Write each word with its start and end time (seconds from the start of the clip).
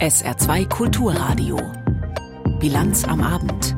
SR2 0.00 0.68
Kulturradio. 0.68 1.58
Bilanz 2.60 3.02
am 3.02 3.20
Abend. 3.20 3.74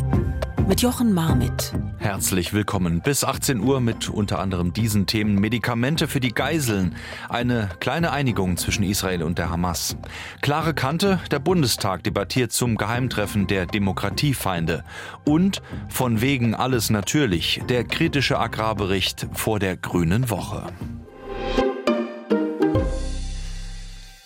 Mit 0.68 0.82
Jochen 0.82 1.14
Marmit. 1.14 1.72
Herzlich 1.96 2.52
willkommen. 2.52 3.00
Bis 3.00 3.24
18 3.24 3.60
Uhr 3.60 3.80
mit 3.80 4.10
unter 4.10 4.38
anderem 4.38 4.74
diesen 4.74 5.06
Themen 5.06 5.36
Medikamente 5.36 6.08
für 6.08 6.20
die 6.20 6.34
Geiseln. 6.34 6.94
Eine 7.30 7.70
kleine 7.80 8.12
Einigung 8.12 8.58
zwischen 8.58 8.82
Israel 8.82 9.22
und 9.22 9.38
der 9.38 9.48
Hamas. 9.48 9.96
Klare 10.42 10.74
Kante, 10.74 11.20
der 11.30 11.38
Bundestag 11.38 12.04
debattiert 12.04 12.52
zum 12.52 12.76
Geheimtreffen 12.76 13.46
der 13.46 13.64
Demokratiefeinde. 13.64 14.84
Und 15.24 15.62
von 15.88 16.20
wegen 16.20 16.54
alles 16.54 16.90
natürlich, 16.90 17.62
der 17.70 17.84
kritische 17.84 18.38
Agrarbericht 18.38 19.26
vor 19.32 19.58
der 19.58 19.78
Grünen 19.78 20.28
Woche. 20.28 20.66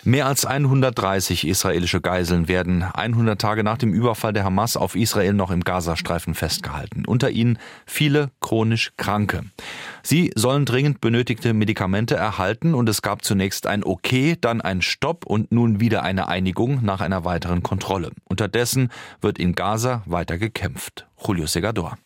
Mehr 0.07 0.27
als 0.27 0.45
130 0.45 1.47
israelische 1.47 1.99
Geiseln 1.99 2.47
werden 2.47 2.83
100 2.83 3.41
Tage 3.41 3.63
nach 3.63 3.79
dem 3.79 3.91
Überfall 3.91 4.33
der 4.33 4.43
Hamas 4.43 4.77
auf 4.77 4.95
Israel 4.95 5.33
noch 5.33 5.49
im 5.49 5.61
Gazastreifen 5.63 6.35
festgehalten. 6.35 7.05
Unter 7.07 7.31
ihnen 7.31 7.57
viele 7.87 8.29
chronisch 8.39 8.93
Kranke. 8.97 9.41
Sie 10.03 10.31
sollen 10.35 10.65
dringend 10.65 11.01
benötigte 11.01 11.55
Medikamente 11.55 12.15
erhalten 12.15 12.75
und 12.75 12.87
es 12.87 13.01
gab 13.01 13.25
zunächst 13.25 13.65
ein 13.65 13.83
Okay, 13.83 14.37
dann 14.39 14.61
ein 14.61 14.83
Stopp 14.83 15.25
und 15.25 15.51
nun 15.51 15.79
wieder 15.79 16.03
eine 16.03 16.27
Einigung 16.27 16.85
nach 16.85 17.01
einer 17.01 17.25
weiteren 17.25 17.63
Kontrolle. 17.63 18.11
Unterdessen 18.25 18.91
wird 19.21 19.39
in 19.39 19.55
Gaza 19.55 20.03
weiter 20.05 20.37
gekämpft. 20.37 21.07
Julio 21.17 21.47
Segador. 21.47 21.97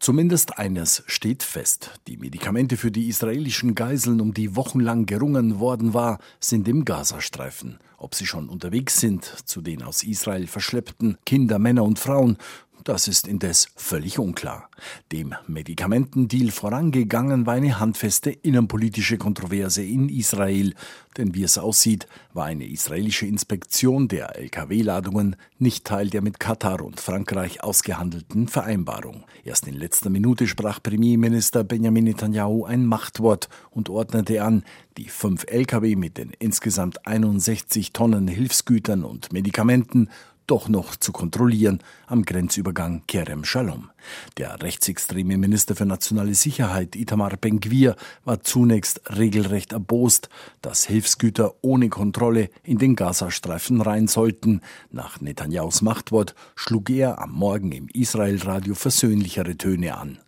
Zumindest 0.00 0.56
eines 0.56 1.02
steht 1.08 1.42
fest. 1.42 2.00
Die 2.08 2.16
Medikamente 2.16 2.78
für 2.78 2.90
die 2.90 3.08
israelischen 3.08 3.74
Geiseln, 3.74 4.22
um 4.22 4.32
die 4.32 4.56
wochenlang 4.56 5.04
gerungen 5.04 5.60
worden 5.60 5.92
war, 5.92 6.20
sind 6.40 6.66
im 6.68 6.86
Gazastreifen. 6.86 7.78
Ob 7.98 8.14
sie 8.14 8.24
schon 8.24 8.48
unterwegs 8.48 8.98
sind 8.98 9.26
zu 9.44 9.60
den 9.60 9.82
aus 9.82 10.02
Israel 10.02 10.46
verschleppten 10.46 11.18
Kinder, 11.26 11.58
Männer 11.58 11.84
und 11.84 11.98
Frauen 11.98 12.38
das 12.84 13.08
ist 13.08 13.26
indes 13.26 13.68
völlig 13.76 14.18
unklar. 14.18 14.68
Dem 15.12 15.34
Medikamentendeal 15.46 16.50
vorangegangen 16.50 17.46
war 17.46 17.54
eine 17.54 17.78
handfeste 17.80 18.30
innenpolitische 18.30 19.18
Kontroverse 19.18 19.82
in 19.82 20.08
Israel, 20.08 20.74
denn 21.16 21.34
wie 21.34 21.42
es 21.42 21.58
aussieht, 21.58 22.06
war 22.32 22.46
eine 22.46 22.66
israelische 22.66 23.26
Inspektion 23.26 24.08
der 24.08 24.38
Lkw-Ladungen 24.38 25.36
nicht 25.58 25.84
Teil 25.84 26.08
der 26.08 26.22
mit 26.22 26.38
Katar 26.38 26.82
und 26.82 27.00
Frankreich 27.00 27.62
ausgehandelten 27.62 28.48
Vereinbarung. 28.48 29.24
Erst 29.44 29.66
in 29.66 29.74
letzter 29.74 30.08
Minute 30.08 30.46
sprach 30.46 30.82
Premierminister 30.82 31.64
Benjamin 31.64 32.04
Netanyahu 32.04 32.64
ein 32.64 32.86
Machtwort 32.86 33.48
und 33.70 33.88
ordnete 33.88 34.42
an, 34.42 34.64
die 34.96 35.08
fünf 35.08 35.44
Lkw 35.48 35.96
mit 35.96 36.16
den 36.16 36.32
insgesamt 36.38 37.06
61 37.06 37.92
Tonnen 37.92 38.28
Hilfsgütern 38.28 39.04
und 39.04 39.32
Medikamenten 39.32 40.08
doch 40.50 40.68
noch 40.68 40.96
zu 40.96 41.12
kontrollieren 41.12 41.78
am 42.08 42.24
Grenzübergang 42.24 43.04
Kerem 43.06 43.44
Shalom. 43.44 43.90
Der 44.36 44.60
rechtsextreme 44.60 45.36
Minister 45.36 45.76
für 45.76 45.86
nationale 45.86 46.34
Sicherheit 46.34 46.96
Itamar 46.96 47.36
Ben-Gvir 47.40 47.94
war 48.24 48.40
zunächst 48.40 49.00
regelrecht 49.16 49.72
erbost, 49.72 50.28
dass 50.60 50.86
Hilfsgüter 50.86 51.54
ohne 51.62 51.88
Kontrolle 51.88 52.50
in 52.64 52.78
den 52.78 52.96
Gazastreifen 52.96 53.80
rein 53.80 54.08
sollten. 54.08 54.60
Nach 54.90 55.20
Netanyahus 55.20 55.82
Machtwort 55.82 56.34
schlug 56.56 56.90
er 56.90 57.20
am 57.20 57.30
Morgen 57.30 57.70
im 57.70 57.88
Israel-Radio 57.92 58.74
versöhnlichere 58.74 59.56
Töne 59.56 59.96
an. 59.96 60.18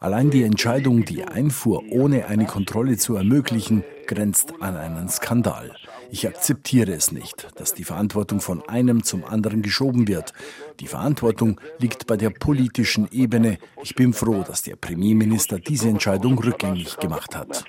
Allein 0.00 0.30
die 0.30 0.42
Entscheidung, 0.42 1.04
die 1.04 1.24
Einfuhr 1.24 1.84
ohne 1.90 2.26
eine 2.26 2.44
Kontrolle 2.44 2.96
zu 2.98 3.16
ermöglichen, 3.16 3.84
grenzt 4.06 4.52
an 4.60 4.76
einen 4.76 5.08
Skandal. 5.08 5.70
Ich 6.14 6.28
akzeptiere 6.28 6.92
es 6.92 7.10
nicht, 7.10 7.48
dass 7.56 7.72
die 7.72 7.84
Verantwortung 7.84 8.42
von 8.42 8.62
einem 8.68 9.02
zum 9.02 9.24
anderen 9.24 9.62
geschoben 9.62 10.08
wird. 10.08 10.34
Die 10.78 10.86
Verantwortung 10.86 11.58
liegt 11.78 12.06
bei 12.06 12.18
der 12.18 12.28
politischen 12.28 13.08
Ebene. 13.10 13.56
Ich 13.82 13.94
bin 13.94 14.12
froh, 14.12 14.44
dass 14.46 14.60
der 14.60 14.76
Premierminister 14.76 15.58
diese 15.58 15.88
Entscheidung 15.88 16.38
rückgängig 16.38 16.98
gemacht 16.98 17.34
hat. 17.34 17.64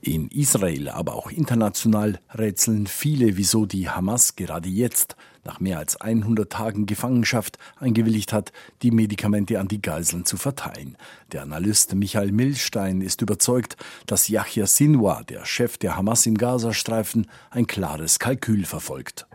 In 0.00 0.28
Israel, 0.28 0.88
aber 0.88 1.14
auch 1.14 1.30
international 1.30 2.20
rätseln 2.34 2.86
viele, 2.86 3.36
wieso 3.36 3.66
die 3.66 3.90
Hamas 3.90 4.34
gerade 4.34 4.70
jetzt 4.70 5.16
nach 5.44 5.60
mehr 5.60 5.78
als 5.78 6.00
100 6.00 6.50
Tagen 6.50 6.86
Gefangenschaft 6.86 7.58
eingewilligt 7.78 8.32
hat, 8.32 8.52
die 8.82 8.90
Medikamente 8.90 9.58
an 9.58 9.68
die 9.68 9.82
Geiseln 9.82 10.24
zu 10.24 10.36
verteilen. 10.36 10.96
Der 11.32 11.42
Analyst 11.42 11.94
Michael 11.94 12.32
Milstein 12.32 13.00
ist 13.00 13.22
überzeugt, 13.22 13.76
dass 14.06 14.28
Yahya 14.28 14.66
Sinwar, 14.66 15.24
der 15.24 15.44
Chef 15.44 15.78
der 15.78 15.96
Hamas 15.96 16.26
im 16.26 16.36
Gazastreifen, 16.36 17.26
ein 17.50 17.66
klares 17.66 18.18
Kalkül 18.18 18.64
verfolgt. 18.64 19.26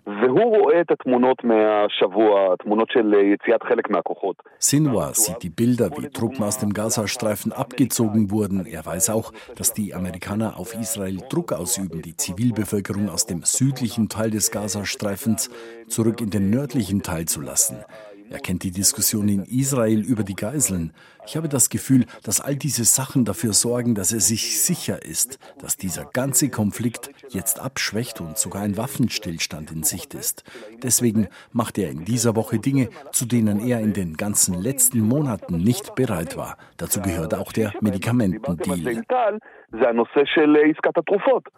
Sinwar 4.57 5.13
sieht 5.13 5.43
die 5.43 5.49
Bilder, 5.49 5.91
wie 5.97 6.07
Truppen 6.07 6.45
aus 6.45 6.59
dem 6.59 6.71
Gazastreifen 6.71 7.51
abgezogen 7.51 8.31
wurden. 8.31 8.65
Er 8.65 8.85
weiß 8.85 9.09
auch, 9.09 9.33
dass 9.57 9.73
die 9.73 9.93
Amerikaner 9.93 10.57
auf 10.57 10.73
Israel 10.75 11.17
Druck 11.29 11.51
ausüben, 11.51 12.01
die 12.01 12.15
Zivilbevölkerung 12.15 13.09
aus 13.09 13.25
dem 13.25 13.43
südlichen 13.43 14.07
Teil 14.07 14.31
des 14.31 14.49
Gazastreifens 14.51 15.49
zurück 15.89 16.21
in 16.21 16.29
den 16.29 16.49
nördlichen 16.51 17.01
Teil 17.01 17.25
zu 17.25 17.41
lassen. 17.41 17.83
Er 18.29 18.39
kennt 18.39 18.63
die 18.63 18.71
Diskussion 18.71 19.29
in 19.29 19.43
Israel 19.45 20.01
über 20.01 20.23
die 20.23 20.35
Geiseln. 20.35 20.91
Ich 21.25 21.35
habe 21.35 21.49
das 21.49 21.69
Gefühl, 21.69 22.05
dass 22.23 22.41
all 22.41 22.55
diese 22.55 22.85
Sachen 22.85 23.25
dafür 23.25 23.53
sorgen, 23.53 23.95
dass 23.95 24.13
er 24.13 24.19
sich 24.19 24.61
sicher 24.61 25.03
ist, 25.03 25.39
dass 25.59 25.77
dieser 25.77 26.05
ganze 26.05 26.49
Konflikt 26.49 27.11
jetzt 27.29 27.59
abschwächt 27.59 28.21
und 28.21 28.37
sogar 28.37 28.61
ein 28.61 28.77
Waffenstillstand 28.77 29.71
in 29.71 29.83
Sicht 29.83 30.13
ist. 30.13 30.43
Deswegen 30.81 31.27
macht 31.51 31.77
er 31.77 31.89
in 31.89 32.05
dieser 32.05 32.35
Woche 32.35 32.59
Dinge, 32.59 32.89
zu 33.11 33.25
denen 33.25 33.59
er 33.59 33.81
in 33.81 33.93
den 33.93 34.15
ganzen 34.15 34.55
letzten 34.55 34.99
Monaten 34.99 35.57
nicht 35.57 35.95
bereit 35.95 36.37
war. 36.37 36.57
Dazu 36.77 37.01
gehört 37.01 37.33
auch 37.33 37.51
der 37.51 37.73
Medikamentendeal. 37.81 39.03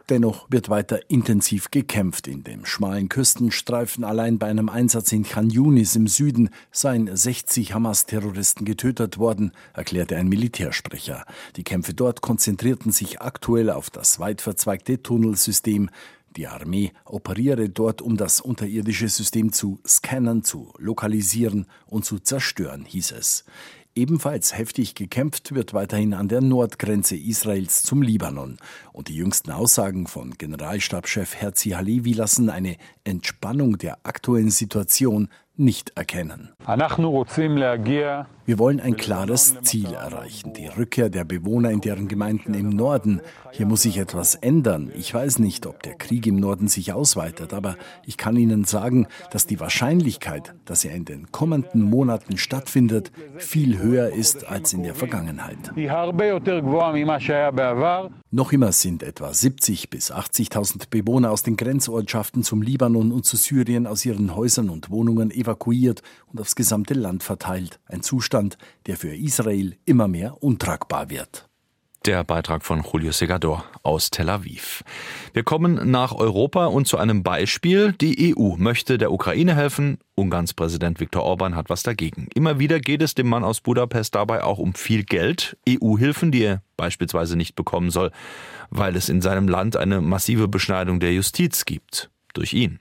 Dennoch 0.10 0.48
wird 0.50 0.70
weiter 0.70 1.00
intensiv 1.10 1.70
gekämpft. 1.70 2.28
In 2.28 2.44
dem 2.44 2.66
schmalen 2.66 3.08
Küstenstreifen 3.08 4.04
allein 4.04 4.40
bei 4.40 4.48
einem 4.48 4.68
Einsatz 4.68 5.12
in 5.12 5.24
Khan 5.24 5.52
Yunis 5.52 5.96
im 5.96 6.08
Süden 6.08 6.50
seien 6.72 7.16
60 7.16 7.76
Hamas-Terroristen 7.76 8.66
getötet 8.66 9.20
worden, 9.20 9.52
erklärte 9.74 10.16
ein 10.16 10.28
Militärsprecher. 10.28 11.24
Die 11.56 11.64
Kämpfe 11.64 11.94
dort 11.94 12.22
konzentrierten 12.22 12.92
sich 12.92 13.22
aktuell 13.22 13.70
auf 13.70 13.92
das 13.92 14.20
weit 14.20 14.42
verzweigte 14.42 15.04
Tunnelsystem. 15.04 15.92
Die 16.36 16.48
Armee 16.48 16.92
operiere 17.06 17.70
dort, 17.70 18.02
um 18.02 18.18
das 18.18 18.42
unterirdische 18.42 19.08
System 19.08 19.52
zu 19.52 19.80
scannen, 19.86 20.44
zu 20.44 20.74
lokalisieren 20.78 21.68
und 21.86 22.06
zu 22.06 22.20
zerstören, 22.20 22.86
hieß 22.86 23.12
es. 23.12 23.46
Ebenfalls 23.96 24.58
heftig 24.58 24.96
gekämpft 24.96 25.54
wird 25.56 25.74
weiterhin 25.74 26.14
an 26.14 26.28
der 26.28 26.42
Nordgrenze 26.42 27.16
Israels 27.16 27.84
zum 27.84 28.02
Libanon. 28.02 28.58
Und 28.94 29.08
die 29.08 29.16
jüngsten 29.16 29.52
Aussagen 29.52 30.08
von 30.08 30.36
Generalstabschef 30.38 31.36
Herzi 31.36 31.72
Halevi 31.72 32.14
lassen 32.14 32.50
eine 32.50 32.78
Entspannung 33.04 33.78
der 33.78 33.98
aktuellen 34.04 34.52
Situation 34.52 35.28
nicht 35.56 35.92
erkennen. 35.98 36.54
Wir 38.50 38.58
wollen 38.58 38.80
ein 38.80 38.98
klares 38.98 39.58
Ziel 39.62 39.94
erreichen, 39.94 40.54
die 40.54 40.66
Rückkehr 40.66 41.12
der 41.12 41.24
Bewohner 41.24 41.70
in 41.70 41.82
deren 41.82 42.08
Gemeinden 42.08 42.56
im 42.56 42.70
Norden. 42.70 43.22
Hier 43.52 43.68
muss 43.68 43.84
sich 43.84 44.00
etwas 44.00 44.34
ändern. 44.34 44.92
Ich 44.96 45.14
weiß 45.14 45.38
nicht, 45.38 45.68
ob 45.68 45.84
der 45.84 45.94
Krieg 45.94 46.26
im 46.26 46.38
Norden 46.38 46.68
sich 46.68 46.92
ausweitet, 46.92 47.54
aber 47.54 47.76
ich 48.08 48.18
kann 48.18 48.36
Ihnen 48.38 48.64
sagen, 48.64 49.06
dass 49.30 49.46
die 49.46 49.60
Wahrscheinlichkeit, 49.60 50.56
dass 50.66 50.84
er 50.84 50.96
in 50.96 51.06
den 51.06 51.32
kommenden 51.32 51.84
Monaten 51.84 52.38
stattfindet, 52.38 53.12
viel 53.38 53.78
höher 53.78 54.10
ist 54.10 54.48
als 54.48 54.74
in 54.74 54.82
der 54.82 54.96
Vergangenheit. 54.96 55.72
Noch 58.32 58.52
immer 58.52 58.72
sind 58.72 59.04
etwa 59.04 59.32
70 59.32 59.92
bis 59.92 60.12
80.000 60.12 60.90
Bewohner 60.90 61.30
aus 61.30 61.44
den 61.44 61.56
Grenzortschaften 61.56 62.42
zum 62.42 62.64
Libanon 62.64 63.12
und 63.12 63.26
zu 63.26 63.38
Syrien 63.38 63.86
aus 63.86 64.06
ihren 64.06 64.36
Häusern 64.36 64.70
und 64.70 64.90
Wohnungen 64.90 65.30
evakuiert 65.30 66.02
und 66.32 66.42
aufs 66.42 66.56
gesamte 66.56 66.94
Land 66.96 67.24
verteilt. 67.24 67.80
Ein 67.88 68.02
Zustand, 68.02 68.39
der 68.88 68.98
für 68.98 69.16
Israel 69.16 69.76
immer 69.86 70.08
mehr 70.08 70.42
untragbar 70.42 71.10
wird. 71.10 71.50
Der 72.06 72.24
Beitrag 72.24 72.64
von 72.64 72.82
Julio 72.82 73.12
Segador 73.12 73.66
aus 73.84 74.10
Tel 74.10 74.30
Aviv. 74.30 74.86
Wir 75.34 75.44
kommen 75.44 75.92
nach 75.92 76.14
Europa 76.16 76.68
und 76.68 76.88
zu 76.88 76.98
einem 76.98 77.24
Beispiel. 77.24 77.92
Die 77.92 78.34
EU 78.34 78.56
möchte 78.56 78.98
der 78.98 79.12
Ukraine 79.12 79.54
helfen. 79.54 79.98
Ungarns 80.16 80.54
Präsident 80.54 81.02
Viktor 81.02 81.24
Orban 81.24 81.58
hat 81.58 81.70
was 81.70 81.84
dagegen. 81.84 82.30
Immer 82.34 82.58
wieder 82.58 82.80
geht 82.80 83.02
es 83.02 83.16
dem 83.16 83.28
Mann 83.28 83.44
aus 83.44 83.60
Budapest 83.60 84.16
dabei 84.16 84.46
auch 84.46 84.60
um 84.60 84.76
viel 84.76 85.04
Geld, 85.04 85.58
EU-Hilfen, 85.68 86.32
die 86.32 86.44
er 86.44 86.62
beispielsweise 86.78 87.36
nicht 87.36 87.56
bekommen 87.56 87.92
soll, 87.92 88.12
weil 88.70 88.96
es 88.96 89.10
in 89.10 89.22
seinem 89.22 89.50
Land 89.50 89.76
eine 89.76 90.00
massive 90.00 90.48
Beschneidung 90.48 91.02
der 91.02 91.14
Justiz 91.14 91.66
gibt. 91.66 92.10
Durch 92.34 92.54
ihn. 92.54 92.80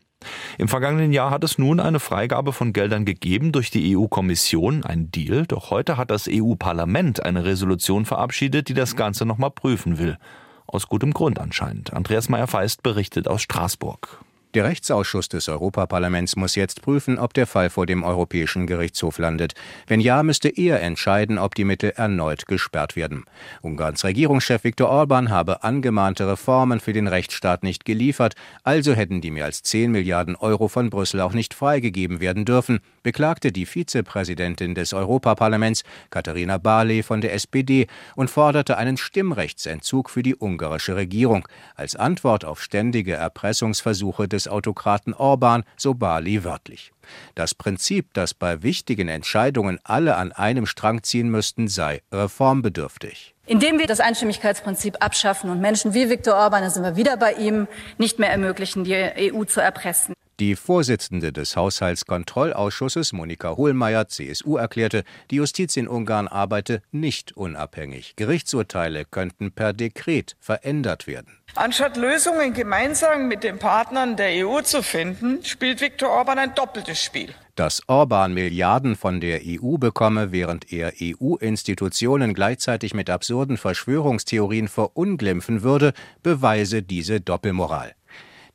Im 0.58 0.68
vergangenen 0.68 1.12
Jahr 1.12 1.30
hat 1.30 1.44
es 1.44 1.58
nun 1.58 1.78
eine 1.78 2.00
Freigabe 2.00 2.52
von 2.52 2.72
Geldern 2.72 3.04
gegeben 3.04 3.52
durch 3.52 3.70
die 3.70 3.96
EU-Kommission, 3.96 4.84
ein 4.84 5.10
Deal, 5.10 5.46
doch 5.46 5.70
heute 5.70 5.96
hat 5.96 6.10
das 6.10 6.28
EU-Parlament 6.28 7.24
eine 7.24 7.44
Resolution 7.44 8.04
verabschiedet, 8.04 8.68
die 8.68 8.74
das 8.74 8.96
Ganze 8.96 9.24
nochmal 9.24 9.50
prüfen 9.50 9.98
will. 9.98 10.18
aus 10.66 10.86
gutem 10.86 11.14
Grund 11.14 11.38
anscheinend. 11.38 11.94
Andreas 11.94 12.28
Meyer-Feist 12.28 12.82
berichtet 12.82 13.26
aus 13.26 13.40
Straßburg. 13.40 14.22
Der 14.54 14.64
Rechtsausschuss 14.64 15.28
des 15.28 15.46
Europaparlaments 15.50 16.34
muss 16.36 16.54
jetzt 16.54 16.80
prüfen, 16.80 17.18
ob 17.18 17.34
der 17.34 17.46
Fall 17.46 17.68
vor 17.68 17.84
dem 17.84 18.02
Europäischen 18.02 18.66
Gerichtshof 18.66 19.18
landet. 19.18 19.52
Wenn 19.86 20.00
ja, 20.00 20.22
müsste 20.22 20.48
er 20.48 20.80
entscheiden, 20.80 21.36
ob 21.36 21.54
die 21.54 21.64
Mittel 21.64 21.92
erneut 21.94 22.46
gesperrt 22.46 22.96
werden. 22.96 23.24
Ungarns 23.60 24.04
Regierungschef 24.04 24.64
Viktor 24.64 24.88
Orban 24.88 25.28
habe 25.28 25.64
angemahnte 25.64 26.26
Reformen 26.26 26.80
für 26.80 26.94
den 26.94 27.08
Rechtsstaat 27.08 27.62
nicht 27.62 27.84
geliefert, 27.84 28.36
also 28.62 28.94
hätten 28.94 29.20
die 29.20 29.30
mehr 29.30 29.44
als 29.44 29.62
10 29.64 29.92
Milliarden 29.92 30.34
Euro 30.34 30.68
von 30.68 30.88
Brüssel 30.88 31.20
auch 31.20 31.34
nicht 31.34 31.52
freigegeben 31.52 32.20
werden 32.20 32.46
dürfen, 32.46 32.80
beklagte 33.02 33.52
die 33.52 33.66
Vizepräsidentin 33.66 34.74
des 34.74 34.94
Europaparlaments, 34.94 35.82
Katharina 36.08 36.56
Barley 36.56 37.02
von 37.02 37.20
der 37.20 37.34
SPD, 37.34 37.86
und 38.16 38.30
forderte 38.30 38.78
einen 38.78 38.96
Stimmrechtsentzug 38.96 40.08
für 40.08 40.22
die 40.22 40.36
ungarische 40.38 40.96
Regierung 40.96 41.46
als 41.74 41.96
Antwort 41.96 42.46
auf 42.46 42.62
ständige 42.62 43.12
Erpressungsversuche 43.12 44.26
des 44.26 44.37
des 44.38 44.48
Autokraten 44.48 45.14
Orban, 45.14 45.64
so 45.76 45.94
Bali 45.94 46.44
wörtlich. 46.44 46.92
Das 47.34 47.54
Prinzip, 47.54 48.14
dass 48.14 48.34
bei 48.34 48.62
wichtigen 48.62 49.08
Entscheidungen 49.08 49.80
alle 49.82 50.16
an 50.16 50.30
einem 50.30 50.66
Strang 50.66 51.02
ziehen 51.02 51.28
müssten, 51.28 51.66
sei 51.66 52.02
reformbedürftig. 52.12 53.34
Indem 53.46 53.78
wir 53.78 53.86
das 53.86 54.00
Einstimmigkeitsprinzip 54.00 54.96
abschaffen 55.00 55.50
und 55.50 55.60
Menschen 55.60 55.94
wie 55.94 56.10
Viktor 56.10 56.34
Orban, 56.34 56.62
da 56.62 56.70
sind 56.70 56.84
wir 56.84 56.96
wieder 56.96 57.16
bei 57.16 57.32
ihm, 57.32 57.66
nicht 57.96 58.18
mehr 58.18 58.30
ermöglichen, 58.30 58.84
die 58.84 58.94
EU 59.34 59.44
zu 59.44 59.60
erpressen. 59.60 60.14
Die 60.40 60.54
Vorsitzende 60.54 61.32
des 61.32 61.56
Haushaltskontrollausschusses, 61.56 63.12
Monika 63.12 63.56
Hohlmeier, 63.56 64.06
CSU, 64.06 64.56
erklärte, 64.56 65.02
die 65.32 65.36
Justiz 65.36 65.76
in 65.76 65.88
Ungarn 65.88 66.28
arbeite 66.28 66.80
nicht 66.92 67.36
unabhängig. 67.36 68.14
Gerichtsurteile 68.14 69.04
könnten 69.04 69.50
per 69.50 69.72
Dekret 69.72 70.36
verändert 70.38 71.08
werden. 71.08 71.38
Anstatt 71.56 71.96
Lösungen 71.96 72.54
gemeinsam 72.54 73.26
mit 73.26 73.42
den 73.42 73.58
Partnern 73.58 74.16
der 74.16 74.46
EU 74.46 74.60
zu 74.60 74.84
finden, 74.84 75.42
spielt 75.44 75.80
Viktor 75.80 76.10
Orban 76.10 76.38
ein 76.38 76.54
doppeltes 76.54 77.02
Spiel. 77.02 77.34
Dass 77.56 77.82
Orban 77.88 78.32
Milliarden 78.32 78.94
von 78.94 79.20
der 79.20 79.40
EU 79.44 79.76
bekomme, 79.76 80.30
während 80.30 80.72
er 80.72 80.92
EU-Institutionen 81.02 82.32
gleichzeitig 82.32 82.94
mit 82.94 83.10
absurden 83.10 83.56
Verschwörungstheorien 83.56 84.68
verunglimpfen 84.68 85.64
würde, 85.64 85.94
beweise 86.22 86.84
diese 86.84 87.20
Doppelmoral. 87.20 87.96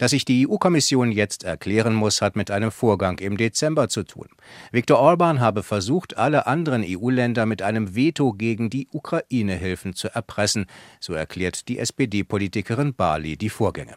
Dass 0.03 0.11
sich 0.11 0.25
die 0.25 0.45
EU-Kommission 0.45 1.13
jetzt 1.13 1.45
erklären 1.45 1.94
muss, 1.94 2.21
hat 2.21 2.35
mit 2.35 2.51
einem 2.51 2.71
Vorgang 2.71 3.19
im 3.19 3.38
Dezember 3.38 3.88
zu 3.88 4.03
tun. 4.03 4.27
Viktor 4.73 5.00
Orban 5.00 5.39
habe 5.39 5.63
versucht, 5.63 6.17
alle 6.17 6.45
anderen 6.45 6.83
EU-Länder 6.85 7.45
mit 7.45 7.61
einem 7.61 7.95
Veto 7.95 8.33
gegen 8.33 8.69
die 8.69 8.89
Ukraine-Hilfen 8.91 9.95
zu 9.95 10.13
erpressen, 10.13 10.65
so 11.00 11.13
erklärt 11.13 11.69
die 11.69 11.79
SPD-Politikerin 11.79 12.94
Bali 12.94 13.38
die 13.38 13.50
Vorgänge. 13.50 13.95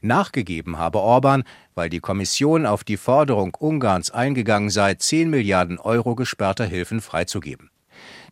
Nachgegeben 0.00 0.78
habe 0.78 1.00
Orban, 1.00 1.42
weil 1.74 1.90
die 1.90 1.98
Kommission 1.98 2.64
auf 2.64 2.84
die 2.84 2.96
Forderung 2.96 3.56
Ungarns 3.58 4.12
eingegangen 4.12 4.70
sei, 4.70 4.94
10 4.94 5.28
Milliarden 5.28 5.80
Euro 5.80 6.14
gesperrter 6.14 6.66
Hilfen 6.66 7.00
freizugeben. 7.00 7.68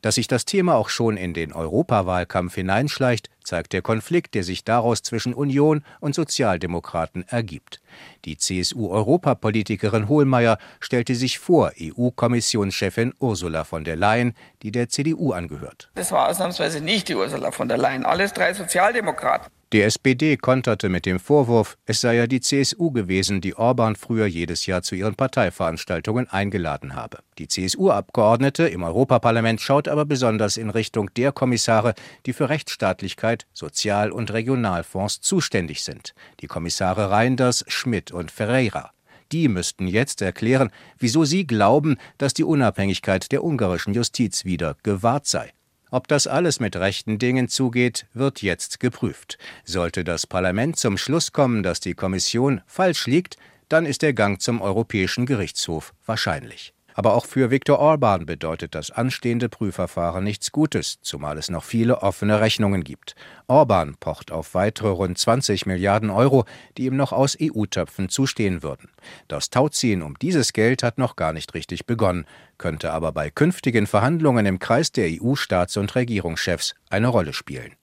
Dass 0.03 0.17
sich 0.17 0.29
das 0.29 0.45
Thema 0.45 0.75
auch 0.75 0.89
schon 0.89 1.17
in 1.17 1.35
den 1.35 1.53
Europawahlkampf 1.53 2.55
hineinschleicht, 2.55 3.31
zeigt 3.43 3.73
der 3.73 3.83
Konflikt, 3.83 4.35
der 4.35 4.45
sich 4.45 4.65
daraus 4.65 5.03
zwischen 5.03 5.35
Union 5.35 5.85
und 6.01 6.15
Sozialdemokraten 6.15 7.27
ergibt. 7.29 7.81
Die 8.25 8.37
CSU-Europapolitikerin 8.37 10.09
Hohlmeier 10.09 10.59
stellte 10.81 11.15
sich 11.15 11.39
vor 11.39 11.73
EU-Kommissionschefin 11.81 13.15
Ursula 13.19 13.65
von 13.65 13.85
der 13.85 13.97
Leyen, 13.97 14.35
die 14.63 14.73
der 14.73 14.89
CDU 14.89 15.33
angehört. 15.33 15.91
Das 15.95 16.13
war 16.13 16.29
ausnahmsweise 16.29 16.81
nicht 16.81 17.09
die 17.09 17.15
Ursula 17.15 17.51
von 17.51 17.69
der 17.69 17.79
Leyen, 17.79 18.05
alles 18.05 18.33
drei 18.33 18.53
Sozialdemokraten. 18.53 19.51
Die 19.77 19.83
SPD 19.83 20.39
konterte 20.39 20.89
mit 20.89 21.05
dem 21.05 21.21
Vorwurf, 21.21 21.77
es 21.85 22.01
sei 22.01 22.17
ja 22.17 22.27
die 22.27 22.41
CSU 22.41 22.93
gewesen, 22.93 23.43
die 23.43 23.55
Orban 23.57 23.95
früher 23.95 24.25
jedes 24.25 24.65
Jahr 24.65 24.81
zu 24.81 24.95
ihren 24.95 25.17
Parteiveranstaltungen 25.17 26.31
eingeladen 26.31 26.95
habe. 26.95 27.19
Die 27.37 27.47
CSU-Abgeordnete 27.47 28.69
im 28.69 28.83
Europaparlament 28.83 29.61
schaut 29.61 29.87
aber 29.87 30.07
besonders 30.07 30.57
in 30.57 30.71
Richtung 30.71 31.13
der 31.13 31.31
Kommissare, 31.31 31.95
die 32.25 32.33
für 32.33 32.49
Rechtsstaatlichkeit, 32.49 33.47
Sozial- 33.53 34.13
und 34.13 34.33
Regionalfonds 34.33 35.21
zuständig 35.21 35.85
sind. 35.85 36.15
Die 36.41 36.47
Kommissare 36.47 37.11
Reinders, 37.11 37.63
Schmidt 37.69 38.13
und 38.13 38.31
Ferreira. 38.31 38.93
Die 39.31 39.47
müssten 39.49 39.89
jetzt 39.89 40.23
erklären, 40.23 40.71
wieso 40.99 41.27
sie 41.27 41.47
glauben, 41.47 41.99
dass 42.17 42.33
die 42.33 42.45
Unabhängigkeit 42.45 43.31
der 43.31 43.45
ungarischen 43.45 43.93
Justiz 43.93 44.47
wieder 44.47 44.79
gewahrt 44.83 45.27
sei. 45.27 45.53
Ob 45.91 46.09
das 46.09 46.27
alles 46.27 46.61
mit 46.61 46.77
rechten 46.77 47.19
Dingen 47.19 47.49
zugeht, 47.49 48.07
wird 48.13 48.43
jetzt 48.43 48.81
geprüft. 48.81 49.39
Sollte 49.65 50.03
das 50.03 50.27
Parlament 50.27 50.77
zum 50.77 50.99
Schluss 50.99 51.33
kommen, 51.33 51.63
dass 51.63 51.81
die 51.81 51.95
Kommission 51.95 52.61
falsch 52.67 53.07
liegt, 53.07 53.37
dann 53.69 53.87
ist 53.87 54.03
der 54.03 54.13
Gang 54.13 54.41
zum 54.41 54.61
Europäischen 54.61 55.27
Gerichtshof 55.27 55.95
wahrscheinlich. 56.05 56.76
Aber 56.99 57.13
auch 57.13 57.27
für 57.27 57.51
Viktor 57.51 57.79
Orban 57.79 58.25
bedeutet 58.25 58.75
das 58.75 58.91
anstehende 58.91 59.51
Prüfverfahren 59.51 60.25
nichts 60.25 60.51
Gutes, 60.51 60.99
zumal 61.03 61.37
es 61.37 61.51
noch 61.51 61.63
viele 61.63 62.01
offene 62.01 62.41
Rechnungen 62.41 62.85
gibt. 62.85 63.15
Orban 63.49 63.97
pocht 64.01 64.33
auf 64.33 64.55
weitere 64.55 64.89
rund 64.89 65.19
20 65.19 65.67
Milliarden 65.67 66.09
Euro, 66.09 66.47
die 66.79 66.87
ihm 66.87 66.97
noch 66.97 67.13
aus 67.13 67.37
EU-Töpfen 67.39 68.09
zustehen 68.09 68.63
würden. 68.63 68.89
Das 69.29 69.51
Tauziehen 69.51 70.01
um 70.01 70.19
dieses 70.19 70.55
Geld 70.55 70.83
hat 70.83 70.97
noch 70.97 71.17
gar 71.17 71.35
nicht 71.35 71.53
richtig 71.53 71.85
begonnen, 71.85 72.25
könnte 72.57 72.91
aber 72.93 73.13
bei 73.13 73.29
künftigen 73.29 73.87
Verhandlungen 73.87 74.47
im 74.47 74.59
Kreis 74.59 74.91
der 74.91 75.09
EU-Staats- 75.11 75.77
und 75.77 75.95
Regierungschefs 75.97 76.75
eine 76.89 77.09
Rolle 77.09 77.35
spielen. 77.35 77.77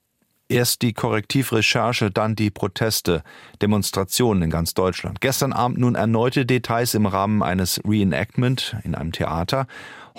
Erst 0.49 0.81
die 0.81 0.93
Korrektivrecherche, 0.93 2.11
dann 2.11 2.35
die 2.35 2.51
Proteste, 2.51 3.23
Demonstrationen 3.61 4.43
in 4.43 4.49
ganz 4.49 4.73
Deutschland. 4.73 5.21
Gestern 5.21 5.53
Abend 5.53 5.79
nun 5.79 5.95
erneute 5.95 6.45
Details 6.45 6.93
im 6.93 7.05
Rahmen 7.05 7.41
eines 7.41 7.81
Reenactment 7.87 8.75
in 8.83 8.93
einem 8.93 9.11
Theater 9.13 9.67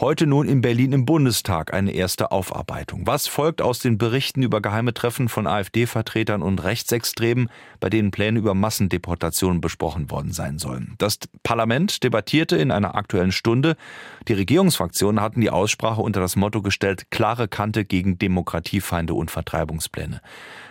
Heute 0.00 0.26
nun 0.26 0.48
in 0.48 0.60
Berlin 0.60 0.92
im 0.92 1.06
Bundestag 1.06 1.72
eine 1.72 1.92
erste 1.92 2.32
Aufarbeitung. 2.32 3.06
Was 3.06 3.28
folgt 3.28 3.62
aus 3.62 3.78
den 3.78 3.96
Berichten 3.96 4.42
über 4.42 4.60
geheime 4.60 4.92
Treffen 4.92 5.28
von 5.28 5.46
AfD-Vertretern 5.46 6.42
und 6.42 6.64
Rechtsextremen, 6.64 7.48
bei 7.78 7.90
denen 7.90 8.10
Pläne 8.10 8.40
über 8.40 8.54
Massendeportationen 8.54 9.60
besprochen 9.60 10.10
worden 10.10 10.32
sein 10.32 10.58
sollen? 10.58 10.96
Das 10.98 11.20
Parlament 11.44 12.02
debattierte 12.02 12.56
in 12.56 12.72
einer 12.72 12.96
aktuellen 12.96 13.30
Stunde. 13.30 13.76
Die 14.26 14.32
Regierungsfraktionen 14.32 15.20
hatten 15.20 15.40
die 15.40 15.50
Aussprache 15.50 16.02
unter 16.02 16.20
das 16.20 16.34
Motto 16.34 16.60
gestellt, 16.60 17.12
klare 17.12 17.46
Kante 17.46 17.84
gegen 17.84 18.18
Demokratiefeinde 18.18 19.14
und 19.14 19.30
Vertreibungspläne. 19.30 20.20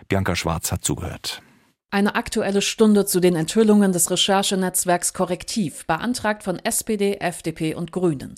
Bianca 0.10 0.36
Schwarz 0.36 0.70
hat 0.74 0.84
zugehört. 0.84 1.42
Eine 1.94 2.16
aktuelle 2.16 2.64
Stunde 2.64 3.06
zu 3.06 3.20
den 3.20 3.36
Enthüllungen 3.36 3.92
des 3.92 4.10
Recherchenetzwerks 4.10 5.14
Korrektiv, 5.14 5.86
beantragt 5.86 6.42
von 6.42 6.58
SPD, 6.58 7.18
FDP 7.20 7.76
und 7.76 7.92
Grünen. 7.92 8.34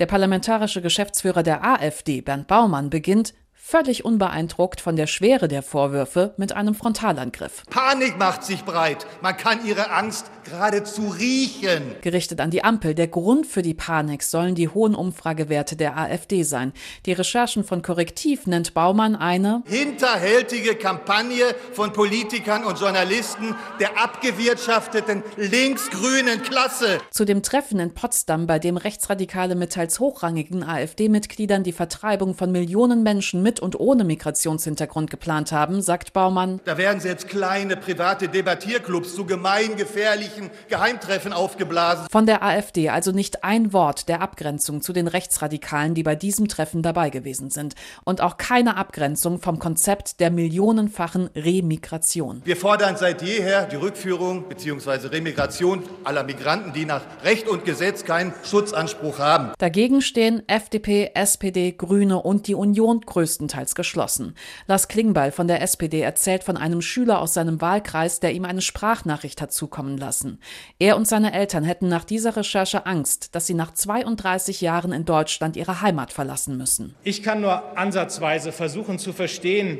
Der 0.00 0.06
parlamentarische 0.06 0.82
Geschäftsführer 0.82 1.44
der 1.44 1.64
AfD, 1.64 2.22
Bernd 2.22 2.48
Baumann, 2.48 2.90
beginnt 2.90 3.34
völlig 3.68 4.02
unbeeindruckt 4.02 4.80
von 4.80 4.96
der 4.96 5.06
Schwere 5.06 5.46
der 5.46 5.62
Vorwürfe 5.62 6.32
mit 6.38 6.54
einem 6.54 6.74
Frontalangriff. 6.74 7.64
Panik 7.68 8.16
macht 8.16 8.42
sich 8.42 8.64
breit. 8.64 9.06
Man 9.20 9.36
kann 9.36 9.66
ihre 9.66 9.90
Angst 9.90 10.30
geradezu 10.48 11.08
riechen. 11.08 11.82
Gerichtet 12.00 12.40
an 12.40 12.50
die 12.50 12.64
Ampel. 12.64 12.94
Der 12.94 13.08
Grund 13.08 13.46
für 13.46 13.60
die 13.60 13.74
Panik 13.74 14.22
sollen 14.22 14.54
die 14.54 14.68
hohen 14.68 14.94
Umfragewerte 14.94 15.76
der 15.76 15.98
AfD 15.98 16.44
sein. 16.44 16.72
Die 17.04 17.12
Recherchen 17.12 17.62
von 17.62 17.82
Korrektiv 17.82 18.46
nennt 18.46 18.72
Baumann 18.72 19.14
eine 19.14 19.62
hinterhältige 19.66 20.74
Kampagne 20.74 21.54
von 21.72 21.92
Politikern 21.92 22.64
und 22.64 22.80
Journalisten 22.80 23.54
der 23.80 24.02
abgewirtschafteten 24.02 25.22
linksgrünen 25.36 26.40
Klasse. 26.40 27.00
Zu 27.10 27.26
dem 27.26 27.42
Treffen 27.42 27.80
in 27.80 27.92
Potsdam, 27.92 28.46
bei 28.46 28.58
dem 28.58 28.78
Rechtsradikale 28.78 29.56
mit 29.56 29.74
teils 29.74 30.00
hochrangigen 30.00 30.62
AfD-Mitgliedern 30.62 31.64
die 31.64 31.72
Vertreibung 31.72 32.34
von 32.34 32.50
Millionen 32.50 33.02
Menschen 33.02 33.42
mit 33.42 33.57
und 33.60 33.78
ohne 33.78 34.04
Migrationshintergrund 34.04 35.10
geplant 35.10 35.52
haben, 35.52 35.82
sagt 35.82 36.12
Baumann. 36.12 36.60
Da 36.64 36.78
werden 36.78 37.00
selbst 37.00 37.28
kleine 37.28 37.76
private 37.76 38.28
Debattierclubs 38.28 39.14
zu 39.14 39.26
gemeingefährlichen 39.26 40.50
Geheimtreffen 40.68 41.32
aufgeblasen. 41.32 42.06
Von 42.10 42.26
der 42.26 42.42
AfD 42.42 42.88
also 42.88 43.12
nicht 43.12 43.44
ein 43.44 43.72
Wort 43.72 44.08
der 44.08 44.22
Abgrenzung 44.22 44.80
zu 44.80 44.92
den 44.92 45.08
Rechtsradikalen, 45.08 45.94
die 45.94 46.02
bei 46.02 46.14
diesem 46.14 46.48
Treffen 46.48 46.82
dabei 46.82 47.10
gewesen 47.10 47.50
sind. 47.50 47.74
Und 48.04 48.20
auch 48.20 48.36
keine 48.36 48.76
Abgrenzung 48.76 49.40
vom 49.40 49.58
Konzept 49.58 50.20
der 50.20 50.30
millionenfachen 50.30 51.28
Remigration. 51.34 52.42
Wir 52.44 52.56
fordern 52.56 52.96
seit 52.96 53.22
jeher 53.22 53.66
die 53.66 53.76
Rückführung 53.76 54.48
bzw. 54.48 55.08
Remigration 55.08 55.82
aller 56.04 56.24
Migranten, 56.24 56.72
die 56.72 56.84
nach 56.84 57.02
Recht 57.24 57.48
und 57.48 57.64
Gesetz 57.64 58.04
keinen 58.04 58.32
Schutzanspruch 58.44 59.18
haben. 59.18 59.52
Dagegen 59.58 60.00
stehen 60.00 60.42
FDP, 60.48 61.10
SPD, 61.14 61.72
Grüne 61.72 62.22
und 62.22 62.46
die 62.46 62.54
Union 62.54 63.00
größtenteils 63.00 63.47
größtenteils 63.48 63.74
geschlossen. 63.74 64.34
Lars 64.66 64.88
Klingbeil 64.88 65.32
von 65.32 65.48
der 65.48 65.62
SPD 65.62 66.00
erzählt 66.00 66.44
von 66.44 66.56
einem 66.56 66.82
Schüler 66.82 67.20
aus 67.20 67.34
seinem 67.34 67.60
Wahlkreis, 67.60 68.20
der 68.20 68.32
ihm 68.32 68.44
eine 68.44 68.60
Sprachnachricht 68.60 69.40
hat 69.40 69.52
zukommen 69.52 69.96
lassen. 69.96 70.38
Er 70.78 70.96
und 70.96 71.08
seine 71.08 71.32
Eltern 71.32 71.64
hätten 71.64 71.88
nach 71.88 72.04
dieser 72.04 72.36
Recherche 72.36 72.86
Angst, 72.86 73.34
dass 73.34 73.46
sie 73.46 73.54
nach 73.54 73.72
32 73.72 74.60
Jahren 74.60 74.92
in 74.92 75.04
Deutschland 75.04 75.56
ihre 75.56 75.80
Heimat 75.80 76.12
verlassen 76.12 76.56
müssen. 76.56 76.94
Ich 77.02 77.22
kann 77.22 77.40
nur 77.40 77.76
ansatzweise 77.76 78.52
versuchen 78.52 78.98
zu 78.98 79.12
verstehen, 79.12 79.78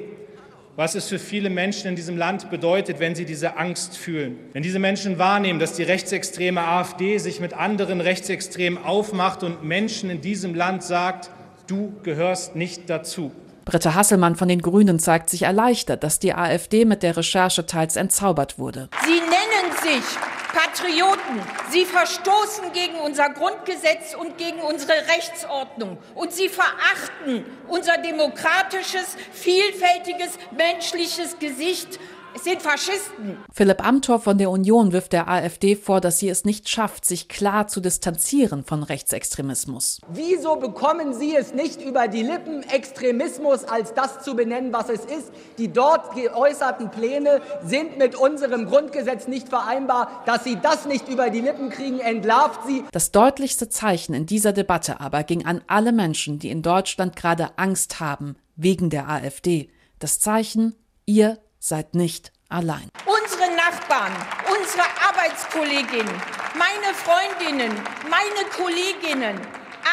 was 0.77 0.95
es 0.95 1.09
für 1.09 1.19
viele 1.19 1.51
Menschen 1.51 1.89
in 1.89 1.97
diesem 1.97 2.17
Land 2.17 2.51
bedeutet, 2.51 3.01
wenn 3.01 3.17
sie 3.17 3.25
diese 3.25 3.57
Angst 3.57 3.97
fühlen. 3.97 4.39
Wenn 4.53 4.63
diese 4.63 4.79
Menschen 4.79 5.19
wahrnehmen, 5.19 5.59
dass 5.59 5.73
die 5.73 5.83
rechtsextreme 5.83 6.61
AfD 6.61 7.19
sich 7.19 7.41
mit 7.41 7.53
anderen 7.53 8.01
Rechtsextremen 8.01 8.79
aufmacht 8.85 9.43
und 9.43 9.65
Menschen 9.65 10.09
in 10.09 10.21
diesem 10.21 10.55
Land 10.55 10.85
sagt, 10.85 11.31
du 11.67 11.93
gehörst 12.03 12.57
nicht 12.57 12.89
dazu. 12.89 13.33
Britta 13.69 13.95
Hasselmann 13.95 14.35
von 14.35 14.49
den 14.49 14.63
Grünen 14.63 14.99
zeigt 14.99 15.29
sich 15.29 15.43
erleichtert, 15.43 16.03
dass 16.03 16.19
die 16.19 16.33
AfD 16.33 16.87
mit 16.87 17.03
der 17.03 17.19
Recherche 17.19 17.67
teils 17.67 17.97
entzaubert 17.97 18.59
wurde. 18.59 18.89
Sie 19.05 19.21
nennen 19.21 19.77
sich 19.83 20.19
Patrioten. 20.55 21.43
Sie 21.71 21.85
verstoßen 21.85 22.73
gegen 22.73 22.95
unser 23.05 23.29
Grundgesetz 23.29 24.15
und 24.19 24.39
gegen 24.39 24.61
unsere 24.61 24.95
Rechtsordnung. 25.15 25.99
Und 26.15 26.33
sie 26.33 26.49
verachten 26.49 27.45
unser 27.69 27.99
demokratisches, 27.99 29.19
vielfältiges, 29.33 30.39
menschliches 30.57 31.39
Gesicht 31.39 32.01
es 32.35 32.45
sind 32.45 32.63
Faschisten. 32.63 33.39
Philipp 33.53 33.85
Amthor 33.85 34.21
von 34.21 34.39
der 34.39 34.51
Union 34.51 34.93
wirft 34.93 35.13
der 35.13 35.29
AfD 35.29 35.77
vor, 35.77 36.01
dass 36.01 36.19
sie 36.19 36.29
es 36.29 36.45
nicht 36.45 36.69
schafft, 36.69 37.05
sich 37.05 37.29
klar 37.29 37.69
zu 37.69 37.81
distanzieren 37.81 38.65
von 38.65 38.83
Rechtsextremismus. 38.83 40.01
Wieso 40.09 40.57
bekommen 40.57 41.15
Sie 41.15 41.35
es 41.35 41.55
nicht 41.55 41.81
über 41.81 42.09
die 42.09 42.23
Lippen, 42.23 42.63
Extremismus 42.63 43.65
als 43.65 43.95
das 43.95 44.23
zu 44.23 44.37
benennen, 44.37 44.73
was 44.73 44.89
es 44.89 45.05
ist? 45.05 45.33
Die 45.59 45.69
dort 45.69 46.15
geäußerten 46.15 46.91
Pläne 46.91 47.41
sind 47.65 47.99
mit 47.99 48.15
unserem 48.15 48.67
Grundgesetz 48.67 49.27
nicht 49.27 49.49
vereinbar. 49.49 50.23
Dass 50.27 50.45
Sie 50.45 50.57
das 50.61 50.87
nicht 50.87 51.09
über 51.09 51.31
die 51.31 51.41
Lippen 51.41 51.71
kriegen, 51.71 52.01
entlarvt 52.01 52.61
Sie. 52.67 52.85
Das 52.93 53.11
deutlichste 53.11 53.69
Zeichen 53.69 54.15
in 54.15 54.27
dieser 54.27 54.53
Debatte 54.53 55.01
aber 55.01 55.25
ging 55.25 55.45
an 55.45 55.63
alle 55.67 55.93
Menschen, 55.93 56.39
die 56.39 56.51
in 56.51 56.63
Deutschland 56.63 57.17
gerade 57.17 57.51
Angst 57.57 58.01
haben 58.01 58.37
wegen 58.57 58.91
der 58.91 59.09
AfD. 59.09 59.71
Das 59.99 60.21
Zeichen, 60.21 60.75
ihr 61.07 61.39
seid 61.59 61.95
nicht 61.95 62.33
allein. 62.49 62.89
Unsere 63.05 63.55
Nachbarn, 63.55 64.13
unsere 64.59 64.85
Arbeitskolleginnen, 65.07 66.23
meine 66.55 66.95
Freundinnen, 66.95 67.75
meine 68.09 68.49
Kolleginnen, 68.57 69.41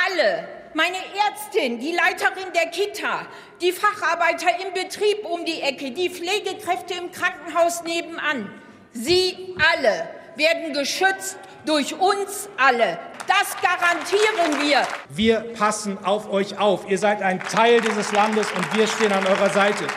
alle, 0.08 0.48
meine 0.74 0.98
Ärztin, 0.98 1.80
die 1.80 1.92
Leiterin 1.92 2.52
der 2.54 2.68
Kita, 2.68 3.26
die 3.62 3.72
Facharbeiter 3.72 4.50
im 4.66 4.74
Betrieb 4.74 5.26
um 5.26 5.46
die 5.46 5.62
Ecke, 5.62 5.92
die 5.92 6.10
Pflegekräfte 6.10 6.94
im 6.96 7.12
Krankenhaus 7.12 7.84
nebenan, 7.84 8.50
sie 8.92 9.56
alle 9.74 10.10
werden 10.36 10.74
geschützt 10.74 11.38
durch 11.66 11.94
uns 11.96 12.50
alle. 12.58 13.00
Das 13.28 13.56
garantieren 13.62 14.62
wir. 14.62 14.86
Wir 15.10 15.40
passen 15.54 15.98
auf 16.06 16.30
euch 16.30 16.60
auf. 16.60 16.88
Ihr 16.88 17.00
seid 17.00 17.24
ein 17.24 17.40
Teil 17.40 17.82
dieses 17.82 18.12
Landes 18.12 18.48
und 18.52 18.78
wir 18.78 18.86
stehen 18.86 19.12
an 19.12 19.26
eurer 19.26 19.50
Seite. 19.50 19.88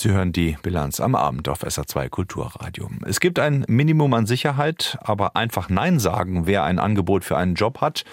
Sie 0.00 0.12
hören 0.12 0.30
die 0.30 0.56
Bilanz 0.62 1.00
am 1.00 1.16
Abend 1.16 1.48
auf 1.48 1.64
SA2 1.64 2.08
Kulturradio. 2.08 2.88
Es 3.04 3.18
gibt 3.18 3.40
ein 3.40 3.64
Minimum 3.66 4.14
an 4.14 4.26
Sicherheit, 4.26 4.96
aber 5.00 5.34
einfach 5.34 5.70
Nein 5.70 5.98
sagen, 5.98 6.46
wer 6.46 6.62
ein 6.62 6.78
Angebot 6.78 7.24
für 7.24 7.36
einen 7.36 7.56
Job 7.56 7.80
hat, 7.80 8.04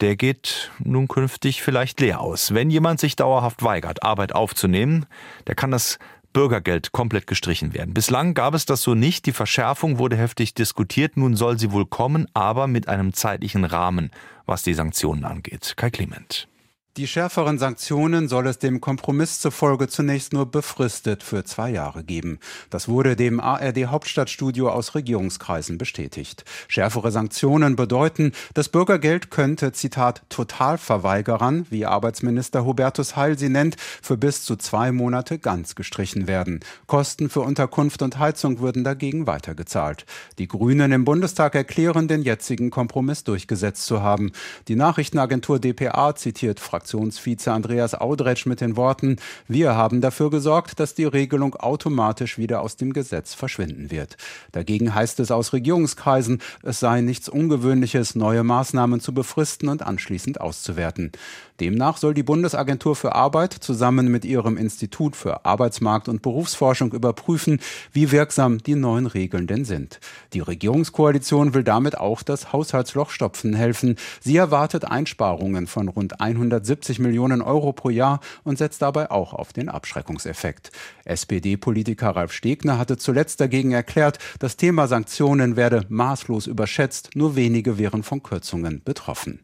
der 0.00 0.14
geht 0.14 0.70
nun 0.78 1.08
künftig 1.08 1.62
vielleicht 1.62 2.00
leer 2.00 2.20
aus. 2.20 2.54
Wenn 2.54 2.70
jemand 2.70 3.00
sich 3.00 3.16
dauerhaft 3.16 3.64
weigert, 3.64 4.04
Arbeit 4.04 4.36
aufzunehmen, 4.36 5.06
der 5.48 5.56
kann 5.56 5.72
das 5.72 5.98
Bürgergeld 6.32 6.92
komplett 6.92 7.26
gestrichen 7.26 7.74
werden. 7.74 7.92
Bislang 7.92 8.32
gab 8.34 8.54
es 8.54 8.64
das 8.64 8.82
so 8.82 8.94
nicht. 8.94 9.26
Die 9.26 9.32
Verschärfung 9.32 9.98
wurde 9.98 10.16
heftig 10.16 10.54
diskutiert. 10.54 11.16
Nun 11.16 11.34
soll 11.34 11.58
sie 11.58 11.72
wohl 11.72 11.86
kommen, 11.86 12.28
aber 12.34 12.68
mit 12.68 12.86
einem 12.86 13.14
zeitlichen 13.14 13.64
Rahmen, 13.64 14.12
was 14.44 14.62
die 14.62 14.74
Sanktionen 14.74 15.24
angeht. 15.24 15.74
Kai 15.76 15.90
Clement. 15.90 16.46
Die 16.96 17.06
schärferen 17.06 17.58
Sanktionen 17.58 18.26
soll 18.26 18.46
es 18.46 18.58
dem 18.58 18.80
Kompromiss 18.80 19.38
zufolge 19.38 19.86
zunächst 19.86 20.32
nur 20.32 20.50
befristet 20.50 21.22
für 21.22 21.44
zwei 21.44 21.68
Jahre 21.68 22.02
geben. 22.02 22.38
Das 22.70 22.88
wurde 22.88 23.16
dem 23.16 23.38
ARD 23.38 23.88
Hauptstadtstudio 23.88 24.70
aus 24.70 24.94
Regierungskreisen 24.94 25.76
bestätigt. 25.76 26.46
Schärfere 26.68 27.10
Sanktionen 27.10 27.76
bedeuten, 27.76 28.32
das 28.54 28.70
Bürgergeld 28.70 29.30
könnte, 29.30 29.72
Zitat, 29.72 30.22
Totalverweigerern, 30.30 31.66
wie 31.68 31.84
Arbeitsminister 31.84 32.64
Hubertus 32.64 33.14
Heil 33.14 33.38
sie 33.38 33.50
nennt, 33.50 33.76
für 33.78 34.16
bis 34.16 34.46
zu 34.46 34.56
zwei 34.56 34.90
Monate 34.90 35.38
ganz 35.38 35.74
gestrichen 35.74 36.26
werden. 36.26 36.60
Kosten 36.86 37.28
für 37.28 37.42
Unterkunft 37.42 38.00
und 38.00 38.18
Heizung 38.18 38.60
würden 38.60 38.84
dagegen 38.84 39.26
weitergezahlt. 39.26 40.06
Die 40.38 40.48
Grünen 40.48 40.92
im 40.92 41.04
Bundestag 41.04 41.56
erklären, 41.56 42.08
den 42.08 42.22
jetzigen 42.22 42.70
Kompromiss 42.70 43.22
durchgesetzt 43.22 43.84
zu 43.84 44.00
haben. 44.00 44.32
Die 44.68 44.76
Nachrichtenagentur 44.76 45.58
dpa 45.58 46.14
zitiert 46.16 46.58
Fraktionsvize 46.86 47.50
Andreas 47.50 47.96
Audretsch 47.96 48.46
mit 48.46 48.60
den 48.60 48.76
Worten, 48.76 49.16
wir 49.48 49.74
haben 49.74 50.00
dafür 50.00 50.30
gesorgt, 50.30 50.78
dass 50.78 50.94
die 50.94 51.04
Regelung 51.04 51.56
automatisch 51.56 52.38
wieder 52.38 52.60
aus 52.60 52.76
dem 52.76 52.92
Gesetz 52.92 53.34
verschwinden 53.34 53.90
wird. 53.90 54.16
Dagegen 54.52 54.94
heißt 54.94 55.18
es 55.18 55.32
aus 55.32 55.52
Regierungskreisen, 55.52 56.40
es 56.62 56.78
sei 56.78 57.00
nichts 57.00 57.28
Ungewöhnliches, 57.28 58.14
neue 58.14 58.44
Maßnahmen 58.44 59.00
zu 59.00 59.12
befristen 59.12 59.68
und 59.68 59.82
anschließend 59.82 60.40
auszuwerten. 60.40 61.10
Demnach 61.58 61.96
soll 61.96 62.14
die 62.14 62.22
Bundesagentur 62.22 62.94
für 62.94 63.14
Arbeit 63.14 63.54
zusammen 63.54 64.08
mit 64.08 64.24
ihrem 64.24 64.56
Institut 64.56 65.16
für 65.16 65.44
Arbeitsmarkt 65.44 66.08
und 66.08 66.22
Berufsforschung 66.22 66.92
überprüfen, 66.92 67.60
wie 67.92 68.12
wirksam 68.12 68.58
die 68.58 68.74
neuen 68.74 69.06
Regeln 69.06 69.46
denn 69.46 69.64
sind. 69.64 69.98
Die 70.34 70.40
Regierungskoalition 70.40 71.54
will 71.54 71.64
damit 71.64 71.98
auch 71.98 72.22
das 72.22 72.52
Haushaltsloch 72.52 73.10
stopfen 73.10 73.54
helfen. 73.54 73.96
Sie 74.20 74.36
erwartet 74.36 74.84
Einsparungen 74.84 75.66
von 75.66 75.88
rund 75.88 76.20
170 76.20 76.75
Millionen 76.98 77.42
Euro 77.42 77.72
pro 77.72 77.90
Jahr 77.90 78.20
und 78.44 78.58
setzt 78.58 78.82
dabei 78.82 79.10
auch 79.10 79.32
auf 79.32 79.52
den 79.52 79.68
Abschreckungseffekt. 79.68 80.70
SPD-Politiker 81.04 82.10
Ralf 82.10 82.32
Stegner 82.32 82.78
hatte 82.78 82.96
zuletzt 82.96 83.40
dagegen 83.40 83.72
erklärt, 83.72 84.18
das 84.38 84.56
Thema 84.56 84.88
Sanktionen 84.88 85.56
werde 85.56 85.84
maßlos 85.88 86.46
überschätzt, 86.46 87.10
nur 87.14 87.36
wenige 87.36 87.78
wären 87.78 88.02
von 88.02 88.22
Kürzungen 88.22 88.82
betroffen. 88.84 89.40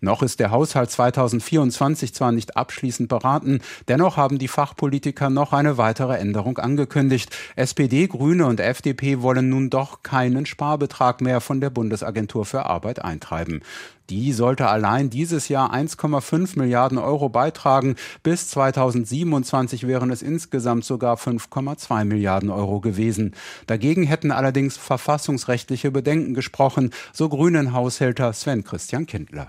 Noch 0.00 0.22
ist 0.22 0.40
der 0.40 0.50
Haushalt 0.50 0.90
2024 0.90 2.14
zwar 2.14 2.32
nicht 2.32 2.56
abschließend 2.56 3.08
beraten, 3.08 3.60
dennoch 3.88 4.16
haben 4.16 4.38
die 4.38 4.48
Fachpolitiker 4.48 5.30
noch 5.30 5.52
eine 5.52 5.78
weitere 5.78 6.16
Änderung 6.16 6.58
angekündigt. 6.58 7.34
SPD, 7.56 8.06
Grüne 8.06 8.46
und 8.46 8.60
FDP 8.60 9.22
wollen 9.22 9.48
nun 9.48 9.70
doch 9.70 10.02
keinen 10.02 10.46
Sparbetrag 10.46 11.20
mehr 11.20 11.40
von 11.40 11.60
der 11.60 11.70
Bundesagentur 11.70 12.44
für 12.44 12.66
Arbeit 12.66 13.04
eintreiben. 13.04 13.62
Die 14.10 14.34
sollte 14.34 14.68
allein 14.68 15.08
dieses 15.08 15.48
Jahr 15.48 15.72
1,5 15.72 16.58
Milliarden 16.58 16.98
Euro 16.98 17.30
beitragen. 17.30 17.96
Bis 18.22 18.48
2027 18.50 19.86
wären 19.86 20.10
es 20.10 20.20
insgesamt 20.20 20.84
sogar 20.84 21.16
5,2 21.16 22.04
Milliarden 22.04 22.50
Euro 22.50 22.80
gewesen. 22.80 23.34
Dagegen 23.66 24.02
hätten 24.02 24.30
allerdings 24.30 24.76
verfassungsrechtliche 24.76 25.90
Bedenken 25.90 26.34
gesprochen, 26.34 26.90
so 27.12 27.30
Grünen 27.30 27.72
Haushälter 27.72 28.32
Sven 28.34 28.62
Christian 28.62 29.06
Kindler. 29.06 29.48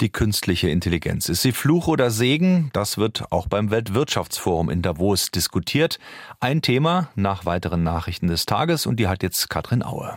Die 0.00 0.10
künstliche 0.10 0.68
Intelligenz. 0.68 1.28
Ist 1.28 1.42
sie 1.42 1.50
Fluch 1.50 1.88
oder 1.88 2.12
Segen? 2.12 2.70
Das 2.72 2.98
wird 2.98 3.32
auch 3.32 3.48
beim 3.48 3.72
Weltwirtschaftsforum 3.72 4.70
in 4.70 4.80
Davos 4.80 5.32
diskutiert. 5.32 5.98
Ein 6.38 6.62
Thema 6.62 7.10
nach 7.16 7.46
weiteren 7.46 7.82
Nachrichten 7.82 8.28
des 8.28 8.46
Tages 8.46 8.86
und 8.86 9.00
die 9.00 9.08
hat 9.08 9.24
jetzt 9.24 9.50
Katrin 9.50 9.82
Aue. 9.82 10.16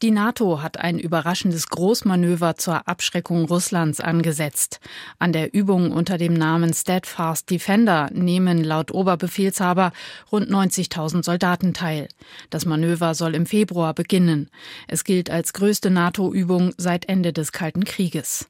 Die 0.00 0.12
NATO 0.12 0.62
hat 0.62 0.78
ein 0.78 1.00
überraschendes 1.00 1.70
Großmanöver 1.70 2.54
zur 2.54 2.86
Abschreckung 2.86 3.46
Russlands 3.46 3.98
angesetzt. 3.98 4.78
An 5.18 5.32
der 5.32 5.54
Übung 5.54 5.90
unter 5.90 6.16
dem 6.16 6.34
Namen 6.34 6.72
Steadfast 6.72 7.50
Defender 7.50 8.08
nehmen 8.12 8.62
laut 8.62 8.92
Oberbefehlshaber 8.92 9.90
rund 10.30 10.48
90.000 10.48 11.24
Soldaten 11.24 11.74
teil. 11.74 12.06
Das 12.50 12.64
Manöver 12.64 13.16
soll 13.16 13.34
im 13.34 13.46
Februar 13.46 13.92
beginnen. 13.92 14.50
Es 14.86 15.02
gilt 15.02 15.30
als 15.30 15.52
größte 15.52 15.90
NATO-Übung 15.90 16.74
seit 16.76 17.08
Ende 17.08 17.32
des 17.32 17.50
Kalten 17.50 17.82
Krieges. 17.82 18.48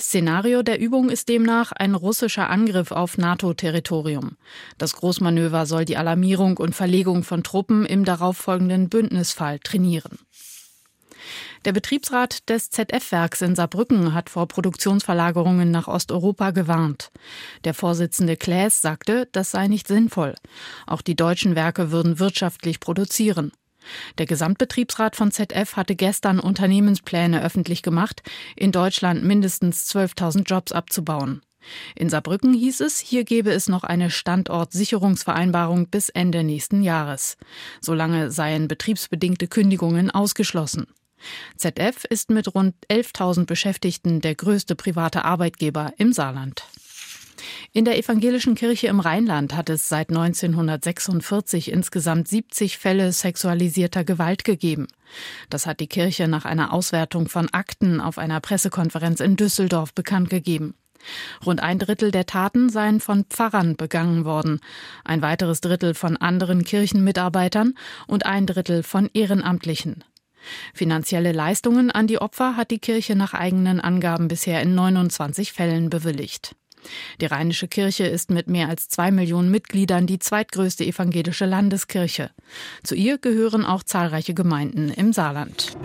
Szenario 0.00 0.62
der 0.62 0.80
Übung 0.80 1.10
ist 1.10 1.28
demnach 1.28 1.72
ein 1.72 1.94
russischer 1.94 2.50
Angriff 2.50 2.90
auf 2.90 3.18
NATO-Territorium. 3.18 4.36
Das 4.78 4.94
Großmanöver 4.94 5.66
soll 5.66 5.84
die 5.84 5.96
Alarmierung 5.96 6.56
und 6.56 6.74
Verlegung 6.74 7.22
von 7.22 7.42
Truppen 7.42 7.86
im 7.86 8.04
darauffolgenden 8.04 8.88
Bündnisfall 8.88 9.58
trainieren. 9.58 10.18
Der 11.64 11.72
Betriebsrat 11.72 12.48
des 12.48 12.70
ZF-Werks 12.70 13.40
in 13.42 13.54
Saarbrücken 13.54 14.14
hat 14.14 14.30
vor 14.30 14.48
Produktionsverlagerungen 14.48 15.70
nach 15.70 15.86
Osteuropa 15.86 16.50
gewarnt. 16.50 17.12
Der 17.64 17.74
Vorsitzende 17.74 18.36
Klaes 18.36 18.80
sagte, 18.80 19.28
das 19.30 19.52
sei 19.52 19.68
nicht 19.68 19.86
sinnvoll. 19.86 20.34
Auch 20.86 21.02
die 21.02 21.14
deutschen 21.14 21.54
Werke 21.54 21.92
würden 21.92 22.18
wirtschaftlich 22.18 22.80
produzieren. 22.80 23.52
Der 24.18 24.26
Gesamtbetriebsrat 24.26 25.16
von 25.16 25.30
ZF 25.30 25.76
hatte 25.76 25.96
gestern 25.96 26.40
Unternehmenspläne 26.40 27.42
öffentlich 27.42 27.82
gemacht, 27.82 28.22
in 28.56 28.72
Deutschland 28.72 29.24
mindestens 29.24 29.90
12.000 29.94 30.44
Jobs 30.44 30.72
abzubauen. 30.72 31.42
In 31.94 32.10
Saarbrücken 32.10 32.54
hieß 32.54 32.80
es, 32.80 32.98
hier 32.98 33.24
gebe 33.24 33.52
es 33.52 33.68
noch 33.68 33.84
eine 33.84 34.10
Standortsicherungsvereinbarung 34.10 35.88
bis 35.88 36.08
Ende 36.08 36.42
nächsten 36.42 36.82
Jahres. 36.82 37.36
Solange 37.80 38.30
seien 38.30 38.68
betriebsbedingte 38.68 39.46
Kündigungen 39.46 40.10
ausgeschlossen. 40.10 40.86
ZF 41.56 42.04
ist 42.10 42.30
mit 42.30 42.52
rund 42.54 42.74
11.000 42.90 43.46
Beschäftigten 43.46 44.20
der 44.20 44.34
größte 44.34 44.74
private 44.74 45.24
Arbeitgeber 45.24 45.92
im 45.96 46.12
Saarland. 46.12 46.64
In 47.72 47.84
der 47.84 47.98
evangelischen 47.98 48.54
Kirche 48.54 48.88
im 48.88 49.00
Rheinland 49.00 49.54
hat 49.54 49.70
es 49.70 49.88
seit 49.88 50.10
1946 50.10 51.70
insgesamt 51.70 52.28
70 52.28 52.78
Fälle 52.78 53.12
sexualisierter 53.12 54.04
Gewalt 54.04 54.44
gegeben. 54.44 54.88
Das 55.50 55.66
hat 55.66 55.80
die 55.80 55.86
Kirche 55.86 56.28
nach 56.28 56.44
einer 56.44 56.72
Auswertung 56.72 57.28
von 57.28 57.48
Akten 57.50 58.00
auf 58.00 58.18
einer 58.18 58.40
Pressekonferenz 58.40 59.20
in 59.20 59.36
Düsseldorf 59.36 59.94
bekannt 59.94 60.30
gegeben. 60.30 60.74
Rund 61.44 61.60
ein 61.62 61.78
Drittel 61.78 62.10
der 62.10 62.26
Taten 62.26 62.68
seien 62.68 63.00
von 63.00 63.24
Pfarrern 63.24 63.76
begangen 63.76 64.24
worden, 64.24 64.60
ein 65.04 65.22
weiteres 65.22 65.60
Drittel 65.60 65.94
von 65.94 66.16
anderen 66.16 66.64
Kirchenmitarbeitern 66.64 67.74
und 68.06 68.24
ein 68.26 68.46
Drittel 68.46 68.82
von 68.82 69.10
Ehrenamtlichen. 69.12 70.04
Finanzielle 70.74 71.32
Leistungen 71.32 71.90
an 71.90 72.06
die 72.06 72.18
Opfer 72.18 72.56
hat 72.56 72.70
die 72.70 72.78
Kirche 72.78 73.16
nach 73.16 73.34
eigenen 73.34 73.80
Angaben 73.80 74.28
bisher 74.28 74.60
in 74.62 74.74
29 74.74 75.52
Fällen 75.52 75.88
bewilligt. 75.90 76.54
Die 77.20 77.26
Rheinische 77.26 77.68
Kirche 77.68 78.04
ist 78.04 78.30
mit 78.30 78.48
mehr 78.48 78.68
als 78.68 78.88
zwei 78.88 79.10
Millionen 79.10 79.50
Mitgliedern 79.50 80.06
die 80.06 80.18
zweitgrößte 80.18 80.84
evangelische 80.84 81.46
Landeskirche. 81.46 82.30
Zu 82.82 82.94
ihr 82.94 83.18
gehören 83.18 83.64
auch 83.64 83.82
zahlreiche 83.82 84.34
Gemeinden 84.34 84.90
im 84.90 85.12
Saarland. 85.12 85.76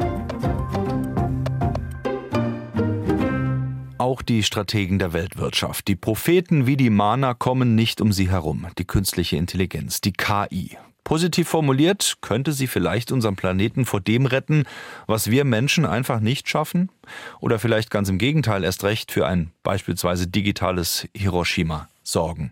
Auch 3.98 4.22
die 4.22 4.44
Strategen 4.44 5.00
der 5.00 5.12
Weltwirtschaft, 5.12 5.88
die 5.88 5.96
Propheten 5.96 6.66
wie 6.66 6.78
die 6.78 6.90
Mana 6.90 7.34
kommen 7.34 7.76
nicht 7.76 8.00
um 8.00 8.14
sie 8.14 8.30
herum. 8.30 8.68
Die 8.78 8.86
künstliche 8.86 9.38
Intelligenz, 9.38 10.02
die 10.02 10.14
KI. 10.14 10.78
Positiv 11.08 11.48
formuliert, 11.48 12.18
könnte 12.20 12.52
sie 12.52 12.68
vielleicht 12.68 13.14
unseren 13.14 13.38
Planeten 13.38 13.86
vor 13.86 14.02
dem 14.02 14.26
retten, 14.26 14.66
was 15.06 15.32
wir 15.32 15.46
Menschen 15.46 15.86
einfach 15.86 16.20
nicht 16.20 16.50
schaffen? 16.50 16.92
Oder 17.40 17.60
vielleicht 17.60 17.92
ganz 17.92 18.10
im 18.10 18.18
Gegenteil 18.18 18.66
erst 18.66 18.84
recht 18.84 19.14
für 19.14 19.26
ein 19.26 19.54
beispielsweise 19.64 20.28
digitales 20.28 21.08
Hiroshima 21.16 21.88
sorgen? 22.04 22.52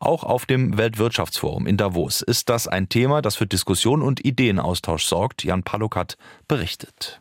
Auch 0.00 0.24
auf 0.24 0.46
dem 0.46 0.78
Weltwirtschaftsforum 0.78 1.68
in 1.68 1.76
Davos 1.76 2.22
ist 2.22 2.48
das 2.48 2.66
ein 2.66 2.88
Thema, 2.88 3.22
das 3.22 3.36
für 3.36 3.46
Diskussion 3.46 4.02
und 4.02 4.24
Ideenaustausch 4.24 5.04
sorgt. 5.04 5.44
Jan 5.44 5.62
Palukat 5.62 6.16
berichtet. 6.48 7.20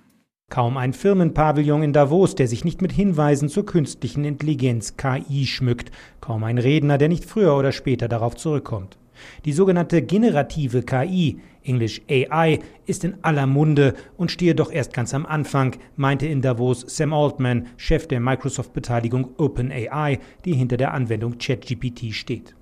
Kaum 0.49 0.77
ein 0.77 0.93
Firmenpavillon 0.93 1.83
in 1.83 1.93
Davos, 1.93 2.33
der 2.33 2.47
sich 2.47 2.65
nicht 2.65 2.81
mit 2.81 2.91
Hinweisen 2.91 3.49
zur 3.49 3.67
künstlichen 3.67 4.25
Intelligenz 4.25 4.97
KI 4.97 5.45
schmückt. 5.45 5.91
Kaum 6.21 6.43
ein 6.43 6.57
Redner, 6.57 6.97
der 6.97 7.07
nicht 7.07 7.25
früher 7.25 7.55
oder 7.55 7.71
später 7.71 8.07
darauf 8.07 8.35
zurückkommt. 8.35 8.97
Die 9.45 9.53
sogenannte 9.53 10.01
generative 10.01 10.83
KI, 10.83 11.39
Englisch 11.63 12.01
AI, 12.09 12.59
ist 12.85 13.03
in 13.03 13.23
aller 13.23 13.47
Munde 13.47 13.93
und 14.17 14.31
stehe 14.31 14.55
doch 14.55 14.71
erst 14.71 14.93
ganz 14.93 15.13
am 15.13 15.25
Anfang, 15.25 15.75
meinte 15.95 16.27
in 16.27 16.41
Davos 16.41 16.83
Sam 16.87 17.13
Altman, 17.13 17.67
Chef 17.77 18.07
der 18.07 18.19
Microsoft-Beteiligung 18.19 19.35
OpenAI, 19.37 20.19
die 20.45 20.53
hinter 20.53 20.77
der 20.77 20.93
Anwendung 20.93 21.37
ChatGPT 21.37 22.13
steht. 22.13 22.55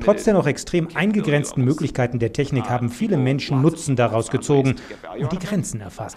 Trotz 0.00 0.24
der 0.24 0.34
noch 0.34 0.46
extrem 0.46 0.88
eingegrenzten 0.94 1.64
Möglichkeiten 1.64 2.18
der 2.18 2.32
Technik 2.32 2.68
haben 2.68 2.88
viele 2.88 3.16
Menschen 3.16 3.60
Nutzen 3.60 3.96
daraus 3.96 4.30
gezogen 4.30 4.76
und 5.18 5.32
die 5.32 5.38
Grenzen 5.38 5.80
erfasst. 5.80 6.16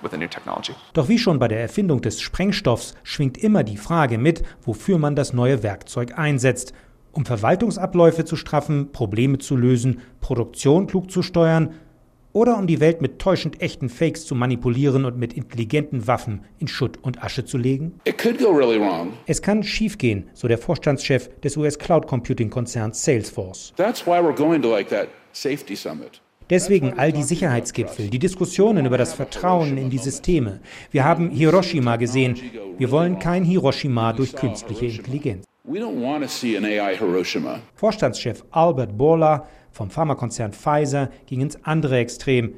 Doch 0.94 1.10
wie 1.10 1.17
schon 1.17 1.39
bei 1.39 1.48
der 1.48 1.62
Erfindung 1.62 2.01
des 2.01 2.22
Sprengstoffs 2.22 2.94
schwingt 3.03 3.38
immer 3.38 3.63
die 3.63 3.77
Frage 3.77 4.17
mit, 4.17 4.44
wofür 4.62 5.00
man 5.00 5.15
das 5.15 5.34
neue 5.34 5.63
Werkzeug 5.63 6.17
einsetzt 6.17 6.74
um 7.17 7.25
Verwaltungsabläufe 7.25 8.24
zu 8.25 8.36
straffen, 8.36 8.91
Probleme 8.91 9.39
zu 9.39 9.55
lösen, 9.57 10.01
Produktion 10.21 10.86
klug 10.86 11.09
zu 11.09 11.24
steuern 11.24 11.74
oder 12.31 12.55
um 12.59 12.67
die 12.67 12.79
Welt 12.79 13.01
mit 13.01 13.17
täuschend 13.17 13.59
echten 13.59 13.89
Fakes 13.89 14.27
zu 14.27 14.36
manipulieren 14.36 15.03
und 15.03 15.17
mit 15.17 15.33
intelligenten 15.33 16.05
Waffen 16.05 16.41
in 16.59 16.67
Schutt 16.67 17.00
und 17.01 17.24
Asche 17.24 17.43
zu 17.43 17.57
legen? 17.57 18.00
Really 18.05 18.79
es 19.25 19.41
kann 19.41 19.63
schiefgehen, 19.63 20.29
so 20.36 20.47
der 20.47 20.59
Vorstandschef 20.59 21.29
des 21.39 21.57
US 21.57 21.79
Cloud 21.79 22.05
Computing 22.05 22.51
Konzerns 22.51 23.03
Salesforce. 23.03 23.74
Like 23.79 25.07
Deswegen 26.50 26.98
all 26.98 27.12
die 27.12 27.24
Sicherheitsgipfel, 27.24 28.10
die 28.10 28.19
Diskussionen 28.19 28.86
über 28.86 28.98
das 28.98 29.13
Vertrauen 29.13 29.78
in 29.78 29.89
die 29.89 29.98
Systeme. 29.98 30.62
Wir 30.91 31.04
haben 31.04 31.30
Hiroshima 31.30 31.98
gesehen. 31.98 32.39
Wir 32.78 32.89
wollen 32.89 33.19
kein 33.19 33.43
Hiroshima 33.43 34.13
durch 34.13 34.34
künstliche 34.34 34.86
Intelligenz. 34.86 35.45
Vorstandschef 37.76 38.45
Albert 38.52 38.98
Bourla 38.98 39.45
vom 39.71 39.89
Pharmakonzern 39.89 40.54
Pfizer 40.54 41.10
ging 41.26 41.41
ins 41.41 41.62
andere 41.65 41.98
Extrem. 41.98 42.54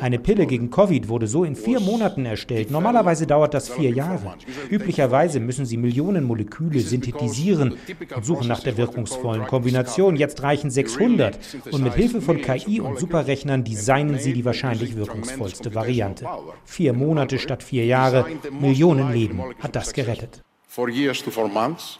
Eine 0.00 0.18
Pille 0.18 0.46
gegen 0.46 0.70
Covid 0.70 1.08
wurde 1.08 1.26
so 1.26 1.44
in 1.44 1.56
vier 1.56 1.80
Monaten 1.80 2.26
erstellt. 2.26 2.70
Normalerweise 2.70 3.26
dauert 3.26 3.54
das 3.54 3.68
vier 3.68 3.90
Jahre. 3.90 4.34
Üblicherweise 4.70 5.40
müssen 5.40 5.64
sie 5.64 5.76
Millionen 5.76 6.24
Moleküle 6.24 6.80
synthetisieren 6.80 7.76
und 8.14 8.24
suchen 8.24 8.48
nach 8.48 8.60
der 8.60 8.76
wirkungsvollen 8.76 9.46
Kombination. 9.46 10.16
Jetzt 10.16 10.42
reichen 10.42 10.70
600 10.70 11.38
und 11.70 11.82
mit 11.82 11.94
Hilfe 11.94 12.20
von 12.20 12.40
KI 12.40 12.80
und 12.80 12.98
Superrechnern 12.98 13.64
designen 13.64 14.18
sie 14.18 14.32
die 14.32 14.44
wahrscheinlich 14.44 14.96
wirkungsvollste 14.96 15.74
Variante. 15.74 16.26
Vier 16.64 16.92
Monate 16.92 17.38
statt 17.38 17.62
vier 17.62 17.86
Jahre, 17.86 18.26
Millionen 18.60 19.12
Leben 19.12 19.42
hat 19.60 19.74
das 19.74 19.92
gerettet 19.92 20.42
for 20.72 20.88
years 20.88 21.20
to 21.20 21.30
four 21.30 21.48
months. 21.48 21.98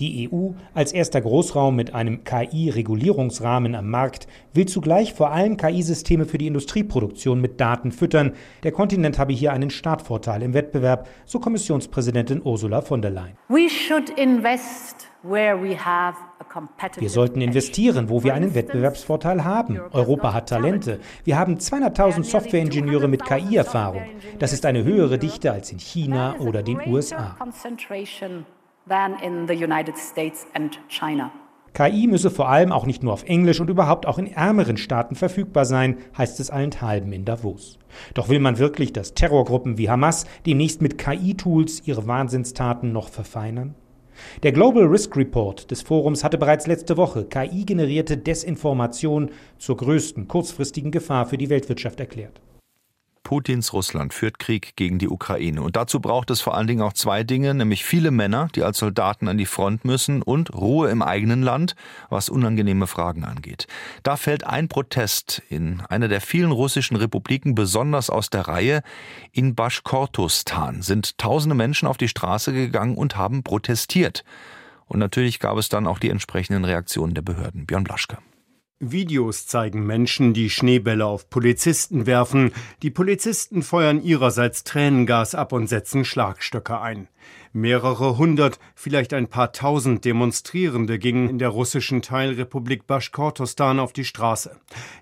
Die 0.00 0.30
EU 0.32 0.52
als 0.72 0.92
erster 0.92 1.20
Großraum 1.20 1.76
mit 1.76 1.92
einem 1.94 2.24
KI-Regulierungsrahmen 2.24 3.74
am 3.74 3.90
Markt 3.90 4.26
will 4.54 4.64
zugleich 4.64 5.12
vor 5.12 5.30
allem 5.30 5.58
KI-Systeme 5.58 6.24
für 6.24 6.38
die 6.38 6.46
Industrieproduktion 6.46 7.38
mit 7.38 7.60
Daten 7.60 7.92
füttern. 7.92 8.32
Der 8.62 8.72
Kontinent 8.72 9.18
habe 9.18 9.34
hier 9.34 9.52
einen 9.52 9.68
Startvorteil 9.68 10.42
im 10.42 10.54
Wettbewerb, 10.54 11.06
so 11.26 11.38
Kommissionspräsidentin 11.38 12.40
Ursula 12.42 12.80
von 12.80 13.02
der 13.02 13.10
Leyen. 13.10 13.36
We 13.50 13.68
should 13.68 14.08
invest 14.18 15.10
wir 16.98 17.10
sollten 17.10 17.40
investieren, 17.40 18.08
wo 18.08 18.22
wir 18.22 18.34
einen 18.34 18.54
Wettbewerbsvorteil 18.54 19.44
haben. 19.44 19.80
Europa 19.92 20.32
hat 20.32 20.48
Talente. 20.48 21.00
Wir 21.24 21.38
haben 21.38 21.56
200.000 21.56 22.22
Softwareingenieure 22.22 23.08
mit 23.08 23.24
KI-Erfahrung. 23.24 24.02
Das 24.38 24.52
ist 24.52 24.64
eine 24.64 24.84
höhere 24.84 25.18
Dichte 25.18 25.50
als 25.50 25.72
in 25.72 25.78
China 25.78 26.36
oder 26.38 26.62
den 26.62 26.80
USA. 26.86 27.36
KI 31.74 32.06
müsse 32.06 32.30
vor 32.30 32.48
allem 32.48 32.72
auch 32.72 32.86
nicht 32.86 33.02
nur 33.02 33.12
auf 33.12 33.24
Englisch 33.24 33.60
und 33.60 33.70
überhaupt 33.70 34.06
auch 34.06 34.18
in 34.18 34.32
ärmeren 34.32 34.76
Staaten 34.76 35.14
verfügbar 35.14 35.64
sein, 35.64 35.98
heißt 36.16 36.40
es 36.40 36.50
allenthalben 36.50 37.12
in 37.12 37.24
Davos. 37.24 37.78
Doch 38.14 38.28
will 38.28 38.40
man 38.40 38.58
wirklich, 38.58 38.92
dass 38.92 39.14
Terrorgruppen 39.14 39.78
wie 39.78 39.90
Hamas 39.90 40.26
demnächst 40.46 40.80
mit 40.80 40.96
KI-Tools 40.96 41.82
ihre 41.86 42.06
Wahnsinnstaten 42.06 42.92
noch 42.92 43.08
verfeinern? 43.08 43.74
Der 44.42 44.52
Global 44.52 44.84
Risk 44.84 45.16
Report 45.16 45.70
des 45.70 45.82
Forums 45.82 46.24
hatte 46.24 46.38
bereits 46.38 46.66
letzte 46.66 46.96
Woche 46.96 47.24
KI-generierte 47.24 48.16
Desinformation 48.16 49.30
zur 49.58 49.76
größten 49.76 50.28
kurzfristigen 50.28 50.90
Gefahr 50.90 51.26
für 51.26 51.38
die 51.38 51.50
Weltwirtschaft 51.50 52.00
erklärt. 52.00 52.40
Putins 53.22 53.72
Russland 53.72 54.14
führt 54.14 54.38
Krieg 54.38 54.74
gegen 54.76 54.98
die 54.98 55.08
Ukraine. 55.08 55.62
Und 55.62 55.76
dazu 55.76 56.00
braucht 56.00 56.30
es 56.30 56.40
vor 56.40 56.54
allen 56.56 56.66
Dingen 56.66 56.82
auch 56.82 56.92
zwei 56.92 57.24
Dinge, 57.24 57.54
nämlich 57.54 57.84
viele 57.84 58.10
Männer, 58.10 58.48
die 58.54 58.62
als 58.62 58.78
Soldaten 58.78 59.28
an 59.28 59.38
die 59.38 59.46
Front 59.46 59.84
müssen 59.84 60.22
und 60.22 60.54
Ruhe 60.54 60.90
im 60.90 61.02
eigenen 61.02 61.42
Land, 61.42 61.74
was 62.10 62.28
unangenehme 62.28 62.86
Fragen 62.86 63.24
angeht. 63.24 63.66
Da 64.02 64.16
fällt 64.16 64.44
ein 64.44 64.68
Protest 64.68 65.42
in 65.48 65.80
einer 65.88 66.08
der 66.08 66.20
vielen 66.20 66.52
russischen 66.52 66.96
Republiken 66.96 67.54
besonders 67.54 68.10
aus 68.10 68.30
der 68.30 68.48
Reihe. 68.48 68.82
In 69.32 69.54
Baschkortostan 69.54 70.82
sind 70.82 71.18
tausende 71.18 71.54
Menschen 71.54 71.88
auf 71.88 71.96
die 71.96 72.08
Straße 72.08 72.52
gegangen 72.52 72.96
und 72.96 73.16
haben 73.16 73.42
protestiert. 73.42 74.24
Und 74.86 74.98
natürlich 74.98 75.38
gab 75.38 75.58
es 75.58 75.68
dann 75.68 75.86
auch 75.86 75.98
die 75.98 76.10
entsprechenden 76.10 76.64
Reaktionen 76.64 77.14
der 77.14 77.22
Behörden. 77.22 77.66
Björn 77.66 77.84
Blaschke. 77.84 78.18
Videos 78.80 79.48
zeigen 79.48 79.84
Menschen, 79.86 80.34
die 80.34 80.50
Schneebälle 80.50 81.04
auf 81.04 81.28
Polizisten 81.30 82.06
werfen. 82.06 82.52
Die 82.82 82.90
Polizisten 82.90 83.62
feuern 83.62 84.00
ihrerseits 84.00 84.62
Tränengas 84.62 85.34
ab 85.34 85.52
und 85.52 85.66
setzen 85.66 86.04
Schlagstöcke 86.04 86.80
ein. 86.80 87.08
Mehrere 87.52 88.18
hundert, 88.18 88.58
vielleicht 88.74 89.14
ein 89.14 89.28
paar 89.28 89.52
tausend 89.52 90.04
Demonstrierende 90.04 90.98
gingen 90.98 91.28
in 91.28 91.38
der 91.38 91.48
russischen 91.48 92.02
Teilrepublik 92.02 92.86
Baschkortostan 92.86 93.80
auf 93.80 93.92
die 93.92 94.04
Straße. 94.04 94.56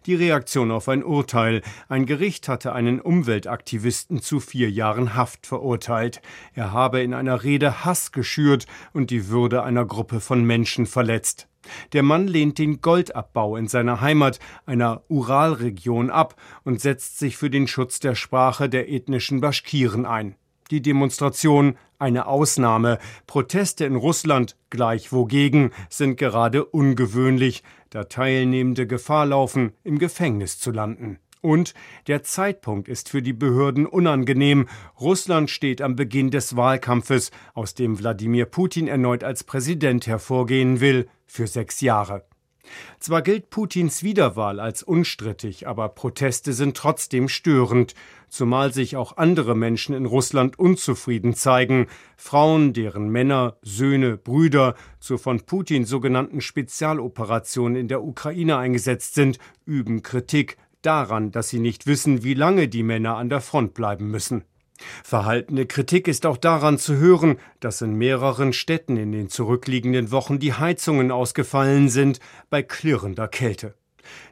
Die 0.07 0.15
Reaktion 0.15 0.71
auf 0.71 0.89
ein 0.89 1.03
Urteil. 1.05 1.63
Ein 1.89 2.07
Gericht 2.07 2.49
hatte 2.49 2.73
einen 2.73 3.01
Umweltaktivisten 3.01 4.23
zu 4.23 4.41
vier 4.41 4.71
Jahren 4.71 5.15
Haft 5.15 5.47
verurteilt. 5.47 6.23
Er 6.55 6.73
habe 6.73 7.01
in 7.01 7.15
einer 7.15 7.43
Rede 7.43 7.85
Hass 7.85 8.13
geschürt 8.13 8.67
und 8.93 9.11
die 9.11 9.29
Würde 9.29 9.63
einer 9.63 9.85
Gruppe 9.85 10.21
von 10.21 10.45
Menschen 10.45 10.87
verletzt. 10.87 11.49
Der 11.93 12.05
Mann 12.05 12.29
lehnt 12.29 12.59
den 12.59 12.81
Goldabbau 12.81 13.57
in 13.57 13.67
seiner 13.67 14.01
Heimat, 14.01 14.39
einer 14.67 15.03
Uralregion, 15.09 16.11
ab 16.11 16.41
und 16.65 16.81
setzt 16.81 17.19
sich 17.19 17.37
für 17.37 17.51
den 17.51 17.67
Schutz 17.67 17.99
der 17.99 18.15
Sprache 18.15 18.69
der 18.69 18.89
ethnischen 18.89 19.41
Baschkiren 19.41 20.07
ein. 20.07 20.37
Die 20.71 20.83
Demonstration 20.83 21.77
eine 21.99 22.27
Ausnahme. 22.27 22.99
Proteste 23.27 23.85
in 23.85 23.97
Russland, 23.97 24.57
gleich 24.71 25.13
wogegen, 25.13 25.71
sind 25.89 26.17
gerade 26.17 26.65
ungewöhnlich, 26.65 27.63
da 27.91 28.05
Teilnehmende 28.05 28.87
Gefahr 28.87 29.27
laufen, 29.27 29.73
im 29.85 29.99
Gefängnis 29.99 30.59
zu 30.59 30.73
landen. 30.73 31.19
Und 31.41 31.75
der 32.09 32.25
Zeitpunkt 32.25 32.89
ist 32.89 33.09
für 33.09 33.23
die 33.23 33.33
Behörden 33.33 33.87
unangenehm. 33.87 34.69
Russland 35.01 35.49
steht 35.49 35.81
am 35.81 35.95
Beginn 35.95 36.31
des 36.31 36.57
Wahlkampfes, 36.57 37.31
aus 37.55 37.75
dem 37.75 37.99
Wladimir 37.99 38.47
Putin 38.47 38.89
erneut 38.89 39.23
als 39.23 39.45
Präsident 39.45 40.07
hervorgehen 40.09 40.81
will, 40.81 41.09
für 41.27 41.47
sechs 41.47 41.81
Jahre. 41.81 42.25
Zwar 42.99 43.23
gilt 43.23 43.51
Putins 43.51 44.03
Wiederwahl 44.03 44.61
als 44.61 44.83
unstrittig, 44.83 45.67
aber 45.67 45.89
Proteste 45.89 46.53
sind 46.53 46.77
trotzdem 46.77 47.29
störend, 47.29 47.95
zumal 48.29 48.73
sich 48.73 48.97
auch 48.97 49.17
andere 49.17 49.55
Menschen 49.55 49.95
in 49.95 50.07
Russland 50.07 50.59
unzufrieden 50.59 51.35
zeigen. 51.35 51.87
Frauen, 52.17 52.73
deren 52.73 53.09
Männer, 53.09 53.57
Söhne, 53.63 54.17
Brüder 54.17 54.75
zur 55.01 55.19
von 55.19 55.41
Putin 55.41 55.85
sogenannten 55.85 56.41
Spezialoperation 56.41 57.77
in 57.77 57.89
der 57.89 58.03
Ukraine 58.03 58.57
eingesetzt 58.57 59.15
sind, 59.15 59.39
üben 59.65 60.03
Kritik 60.03 60.57
daran, 60.83 61.33
dass 61.33 61.49
sie 61.49 61.61
nicht 61.61 61.87
wissen, 61.87 62.23
wie 62.23 62.35
lange 62.35 62.69
die 62.69 62.83
Männer 62.83 63.17
an 63.17 63.29
der 63.29 63.41
Front 63.41 63.75
bleiben 63.75 64.11
müssen. 64.11 64.45
Verhaltene 65.05 65.67
Kritik 65.67 66.09
ist 66.09 66.27
auch 66.27 66.37
daran 66.37 66.79
zu 66.79 66.97
hören, 66.97 67.39
dass 67.61 67.83
in 67.83 67.95
mehreren 67.95 68.53
Städten 68.53 68.97
in 68.97 69.13
den 69.13 69.29
zurückliegenden 69.29 70.11
Wochen 70.11 70.39
die 70.39 70.55
Heizungen 70.55 71.11
ausgefallen 71.11 71.89
sind 71.89 72.21
bei 72.51 72.63
klirrender 72.63 73.29
Kälte. 73.29 73.75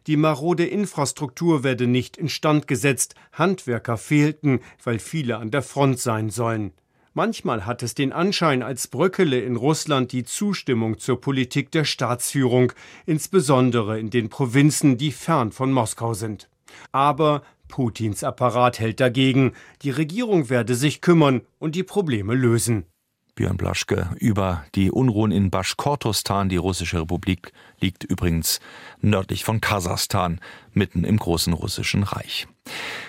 Die 0.06 0.16
marode 0.16 0.66
Infrastruktur 0.66 1.64
werde 1.64 1.86
nicht 1.86 2.16
instand 2.16 2.68
gesetzt, 2.68 3.14
Handwerker 3.32 3.96
fehlten, 3.96 4.60
weil 4.82 4.98
viele 4.98 5.38
an 5.38 5.50
der 5.50 5.62
Front 5.62 5.98
sein 5.98 6.30
sollen. 6.30 6.72
Manchmal 7.16 7.64
hat 7.64 7.84
es 7.84 7.94
den 7.94 8.12
Anschein, 8.12 8.62
als 8.62 8.88
bröckele 8.88 9.40
in 9.40 9.54
Russland 9.54 10.10
die 10.10 10.24
Zustimmung 10.24 10.98
zur 10.98 11.20
Politik 11.20 11.70
der 11.70 11.84
Staatsführung, 11.84 12.72
insbesondere 13.06 14.00
in 14.00 14.10
den 14.10 14.28
Provinzen, 14.28 14.98
die 14.98 15.12
fern 15.12 15.52
von 15.52 15.70
Moskau 15.70 16.14
sind. 16.14 16.48
Aber 16.90 17.42
Putins 17.68 18.22
Apparat 18.22 18.78
hält 18.78 19.00
dagegen, 19.00 19.52
die 19.82 19.90
Regierung 19.90 20.50
werde 20.50 20.74
sich 20.74 21.00
kümmern 21.00 21.42
und 21.58 21.74
die 21.74 21.82
Probleme 21.82 22.34
lösen. 22.34 22.86
Björn 23.34 23.56
Blaschke 23.56 24.10
über 24.20 24.64
die 24.76 24.92
Unruhen 24.92 25.32
in 25.32 25.50
Baschkortostan. 25.50 26.48
Die 26.48 26.56
russische 26.56 27.00
Republik 27.00 27.52
liegt 27.80 28.04
übrigens 28.04 28.60
nördlich 29.00 29.44
von 29.44 29.60
Kasachstan, 29.60 30.40
mitten 30.72 31.02
im 31.02 31.16
großen 31.16 31.52
russischen 31.52 32.04
Reich. 32.04 32.46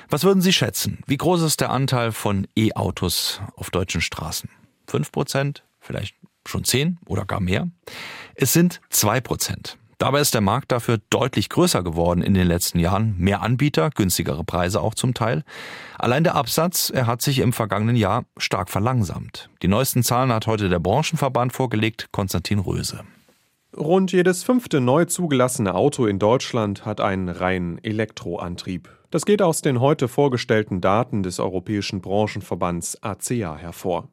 Was 0.10 0.24
würden 0.24 0.42
Sie 0.42 0.54
schätzen? 0.54 1.00
Wie 1.06 1.18
groß 1.18 1.44
ist 1.44 1.62
der 1.62 1.70
Anteil 1.70 2.12
von 2.12 2.48
E-Autos 2.58 3.42
auf 3.56 3.70
deutschen 3.70 4.02
Straßen? 4.02 4.50
Fünf 4.88 5.12
Prozent? 5.12 5.64
Vielleicht 5.80 6.16
schon 6.48 6.64
zehn 6.64 6.98
oder 7.06 7.26
gar 7.26 7.40
mehr? 7.40 7.70
Es 8.34 8.52
sind 8.52 8.82
zwei 8.90 9.22
Prozent. 9.22 9.78
Dabei 9.98 10.20
ist 10.20 10.34
der 10.34 10.42
Markt 10.42 10.72
dafür 10.72 11.00
deutlich 11.10 11.50
größer 11.50 11.84
geworden 11.84 12.22
in 12.22 12.34
den 12.34 12.48
letzten 12.48 12.80
Jahren. 12.80 13.16
Mehr 13.18 13.42
Anbieter, 13.42 13.90
günstigere 13.90 14.44
Preise 14.44 14.82
auch 14.82 14.94
zum 14.94 15.14
Teil. 15.14 15.44
Allein 15.98 16.24
der 16.24 16.36
Absatz, 16.36 16.90
er 16.90 17.08
hat 17.08 17.22
sich 17.22 17.40
im 17.40 17.54
vergangenen 17.54 17.96
Jahr 17.96 18.26
stark 18.38 18.70
verlangsamt. 18.70 19.50
Die 19.62 19.68
neuesten 19.68 20.04
Zahlen 20.04 20.34
hat 20.34 20.48
heute 20.48 20.68
der 20.70 20.80
Branchenverband 20.80 21.54
vorgelegt, 21.54 22.10
Konstantin 22.12 22.60
Röse. 22.60 23.02
Rund 23.78 24.12
jedes 24.14 24.44
fünfte 24.44 24.80
neu 24.80 25.06
zugelassene 25.06 25.76
Auto 25.76 26.06
in 26.06 26.18
Deutschland 26.18 26.86
hat 26.86 27.02
einen 27.02 27.28
reinen 27.28 27.78
Elektroantrieb. 27.84 28.90
Das 29.12 29.26
geht 29.26 29.42
aus 29.42 29.62
den 29.62 29.82
heute 29.82 30.08
vorgestellten 30.08 30.82
Daten 30.82 31.24
des 31.24 31.40
Europäischen 31.40 32.02
Branchenverbands 32.02 33.02
ACEA 33.02 33.56
hervor. 33.56 34.10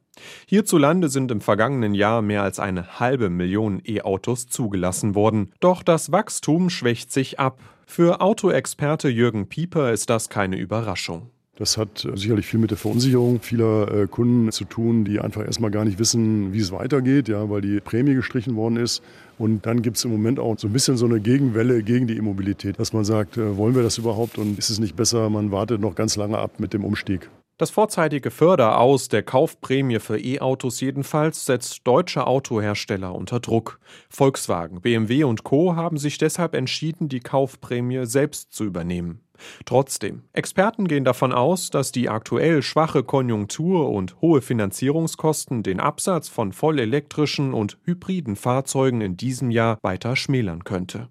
Hierzulande 0.47 1.09
sind 1.09 1.31
im 1.31 1.41
vergangenen 1.41 1.93
Jahr 1.93 2.21
mehr 2.21 2.43
als 2.43 2.59
eine 2.59 2.99
halbe 2.99 3.29
Million 3.29 3.81
E-Autos 3.85 4.47
zugelassen 4.47 5.15
worden. 5.15 5.51
Doch 5.59 5.83
das 5.83 6.11
Wachstum 6.11 6.69
schwächt 6.69 7.11
sich 7.11 7.39
ab. 7.39 7.59
Für 7.85 8.21
Autoexperte 8.21 9.09
Jürgen 9.09 9.47
Pieper 9.47 9.91
ist 9.91 10.09
das 10.09 10.29
keine 10.29 10.57
Überraschung. 10.57 11.29
Das 11.55 11.77
hat 11.77 12.03
äh, 12.05 12.17
sicherlich 12.17 12.47
viel 12.47 12.59
mit 12.59 12.71
der 12.71 12.79
Verunsicherung 12.79 13.39
vieler 13.39 13.91
äh, 13.91 14.07
Kunden 14.07 14.51
zu 14.51 14.65
tun, 14.65 15.05
die 15.05 15.19
einfach 15.19 15.45
erstmal 15.45 15.69
gar 15.69 15.85
nicht 15.85 15.99
wissen, 15.99 16.51
wie 16.51 16.59
es 16.59 16.71
weitergeht, 16.71 17.27
ja, 17.27 17.47
weil 17.49 17.61
die 17.61 17.79
Prämie 17.79 18.15
gestrichen 18.15 18.55
worden 18.55 18.77
ist. 18.77 19.03
Und 19.37 19.65
dann 19.67 19.83
gibt 19.83 19.97
es 19.97 20.05
im 20.05 20.11
Moment 20.11 20.39
auch 20.39 20.57
so 20.57 20.67
ein 20.67 20.73
bisschen 20.73 20.97
so 20.97 21.05
eine 21.05 21.19
Gegenwelle 21.19 21.83
gegen 21.83 22.07
die 22.07 22.17
Immobilität, 22.17 22.79
dass 22.79 22.91
man 22.91 23.05
sagt, 23.05 23.37
äh, 23.37 23.55
wollen 23.55 23.75
wir 23.75 23.83
das 23.83 23.99
überhaupt 23.99 24.39
und 24.39 24.57
ist 24.57 24.71
es 24.71 24.79
nicht 24.79 24.95
besser, 24.95 25.29
man 25.29 25.51
wartet 25.51 25.79
noch 25.79 25.93
ganz 25.93 26.15
lange 26.15 26.39
ab 26.39 26.59
mit 26.59 26.73
dem 26.73 26.83
Umstieg. 26.83 27.29
Das 27.63 27.71
vorzeitige 27.71 28.29
Förderaus 28.29 29.07
der 29.07 29.23
Kaufprämie 29.23 29.99
für 29.99 30.19
E-Autos 30.19 30.81
jedenfalls 30.81 31.45
setzt 31.45 31.87
deutsche 31.87 32.27
Autohersteller 32.27 33.15
unter 33.15 33.39
Druck. 33.39 33.79
Volkswagen, 34.09 34.81
BMW 34.81 35.23
und 35.23 35.45
Co. 35.45 35.77
haben 35.77 35.95
sich 35.95 36.17
deshalb 36.17 36.55
entschieden, 36.55 37.07
die 37.07 37.21
Kaufprämie 37.21 38.05
selbst 38.05 38.51
zu 38.51 38.65
übernehmen. 38.65 39.21
Trotzdem, 39.63 40.23
Experten 40.33 40.89
gehen 40.89 41.05
davon 41.05 41.31
aus, 41.31 41.69
dass 41.69 41.93
die 41.93 42.09
aktuell 42.09 42.63
schwache 42.63 43.01
Konjunktur 43.01 43.89
und 43.89 44.19
hohe 44.19 44.41
Finanzierungskosten 44.41 45.63
den 45.63 45.79
Absatz 45.79 46.27
von 46.27 46.51
vollelektrischen 46.51 47.53
und 47.53 47.77
hybriden 47.85 48.35
Fahrzeugen 48.35 48.99
in 48.99 49.15
diesem 49.15 49.51
Jahr 49.51 49.77
weiter 49.81 50.17
schmälern 50.17 50.65
könnte. 50.65 51.07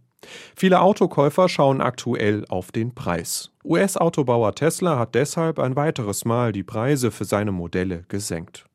Viele 0.57 0.81
Autokäufer 0.81 1.49
schauen 1.49 1.81
aktuell 1.81 2.45
auf 2.49 2.73
den 2.73 2.95
Preis. 2.95 3.51
US-Autobauer 3.65 4.55
Tesla 4.55 4.99
hat 4.99 5.15
deshalb 5.15 5.59
ein 5.59 5.77
weiteres 5.77 6.25
Mal 6.25 6.53
die 6.53 6.63
Preise 6.63 7.11
für 7.11 7.25
seine 7.25 7.53
Modelle 7.53 8.05
gesenkt. 8.09 8.67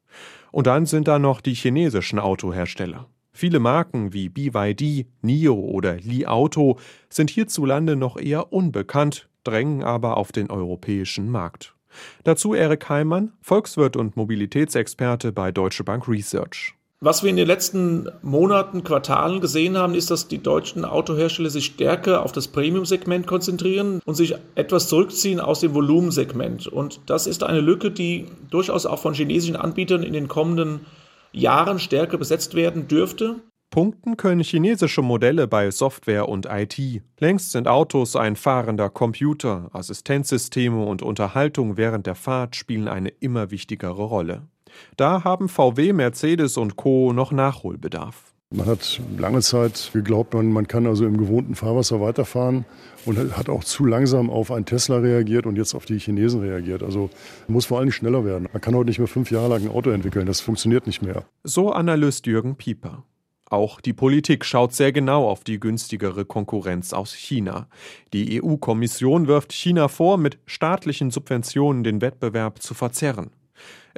Und 0.52 0.68
dann 0.68 0.86
sind 0.86 1.08
da 1.08 1.20
noch 1.20 1.42
die 1.42 1.54
chinesischen 1.54 2.20
Autohersteller. 2.20 3.08
Viele 3.32 3.60
Marken 3.60 4.14
wie 4.14 4.30
BYD, 4.30 5.06
NIO 5.22 5.54
oder 5.54 5.98
Li 5.98 6.26
Auto 6.26 6.80
sind 7.10 7.30
hierzulande 7.30 7.96
noch 7.96 8.18
eher 8.18 8.52
unbekannt, 8.52 9.30
drängen 9.44 9.84
aber 9.84 10.18
auf 10.18 10.32
den 10.32 10.50
europäischen 10.50 11.30
Markt. 11.30 11.76
Dazu 12.24 12.54
Erik 12.54 12.90
Heimann, 12.90 13.34
Volkswirt 13.42 13.96
und 13.96 14.18
Mobilitätsexperte 14.18 15.32
bei 15.32 15.52
Deutsche 15.52 15.84
Bank 15.84 16.08
Research. 16.08 16.77
Was 17.00 17.22
wir 17.22 17.30
in 17.30 17.36
den 17.36 17.46
letzten 17.46 18.10
Monaten, 18.24 18.84
Quartalen 18.84 19.40
gesehen 19.40 19.78
haben, 19.78 19.94
ist, 19.94 20.10
dass 20.10 20.28
die 20.28 20.42
deutschen 20.42 20.84
Autohersteller 20.84 21.52
sich 21.52 21.66
stärker 21.68 22.24
auf 22.24 22.32
das 22.32 22.48
Premium-Segment 22.48 23.28
konzentrieren 23.28 24.02
und 24.04 24.16
sich 24.16 24.34
etwas 24.56 24.88
zurückziehen 24.88 25.40
aus 25.40 25.60
dem 25.60 25.76
Volumensegment. 25.76 26.66
Und 26.66 27.02
das 27.06 27.28
ist 27.28 27.44
eine 27.44 27.62
Lücke, 27.62 27.92
die 27.92 28.26
durchaus 28.50 28.88
auch 28.88 28.98
von 28.98 29.14
chinesischen 29.14 29.56
Anbietern 29.56 30.02
in 30.02 30.14
den 30.14 30.28
kommenden 30.28 30.88
Jahren 31.32 31.78
stärker 31.78 32.18
besetzt 32.18 32.56
werden 32.56 32.88
dürfte. 32.88 33.36
Punkten 33.70 34.18
können 34.18 34.42
chinesische 34.42 35.04
Modelle 35.04 35.48
bei 35.48 35.70
Software 35.70 36.28
und 36.28 36.48
IT. 36.50 36.80
Längst 37.20 37.52
sind 37.52 37.68
Autos 37.68 38.16
ein 38.16 38.36
fahrender 38.36 38.90
Computer, 38.90 39.70
Assistenzsysteme 39.72 40.84
und 40.84 41.04
Unterhaltung 41.04 41.78
während 41.78 42.08
der 42.08 42.16
Fahrt 42.16 42.56
spielen 42.56 42.88
eine 42.88 43.10
immer 43.10 43.52
wichtigere 43.52 44.02
Rolle. 44.02 44.48
Da 44.96 45.24
haben 45.24 45.50
VW, 45.50 45.94
Mercedes 45.94 46.58
und 46.58 46.76
Co. 46.76 47.14
noch 47.14 47.32
Nachholbedarf. 47.32 48.34
Man 48.50 48.66
hat 48.66 49.02
lange 49.18 49.42
Zeit 49.42 49.90
geglaubt, 49.92 50.34
man, 50.34 50.54
man 50.54 50.70
kann 50.70 50.88
also 50.88 51.06
im 51.06 51.18
gewohnten 51.18 51.54
Fahrwasser 51.54 52.00
weiterfahren 52.00 52.64
und 53.06 53.36
hat 53.36 53.50
auch 53.50 53.66
zu 53.66 53.86
langsam 53.86 54.30
auf 54.30 54.52
ein 54.52 54.64
Tesla 54.64 55.00
reagiert 55.00 55.46
und 55.46 55.58
jetzt 55.58 55.76
auf 55.76 55.84
die 55.84 56.00
Chinesen 56.00 56.40
reagiert. 56.40 56.82
Also 56.82 57.10
muss 57.50 57.66
vor 57.66 57.80
allem 57.80 57.92
schneller 57.92 58.24
werden. 58.24 58.48
Man 58.54 58.62
kann 58.62 58.74
heute 58.74 58.88
nicht 58.88 59.00
mehr 59.00 59.10
fünf 59.10 59.32
Jahre 59.32 59.50
lang 59.50 59.64
ein 59.64 59.70
Auto 59.70 59.90
entwickeln, 59.90 60.26
das 60.26 60.40
funktioniert 60.40 60.88
nicht 60.88 61.02
mehr. 61.02 61.26
So 61.44 61.74
Analyst 61.74 62.26
Jürgen 62.26 62.56
Pieper. 62.56 63.04
Auch 63.50 63.80
die 63.80 63.94
Politik 63.94 64.44
schaut 64.44 64.74
sehr 64.74 64.92
genau 64.92 65.28
auf 65.28 65.44
die 65.44 65.60
günstigere 65.60 66.26
Konkurrenz 66.26 66.92
aus 66.94 67.14
China. 67.14 67.68
Die 68.14 68.42
EU-Kommission 68.42 69.28
wirft 69.28 69.54
China 69.54 69.88
vor, 69.88 70.18
mit 70.18 70.38
staatlichen 70.46 71.12
Subventionen 71.12 71.84
den 71.84 72.02
Wettbewerb 72.02 72.62
zu 72.62 72.74
verzerren. 72.74 73.32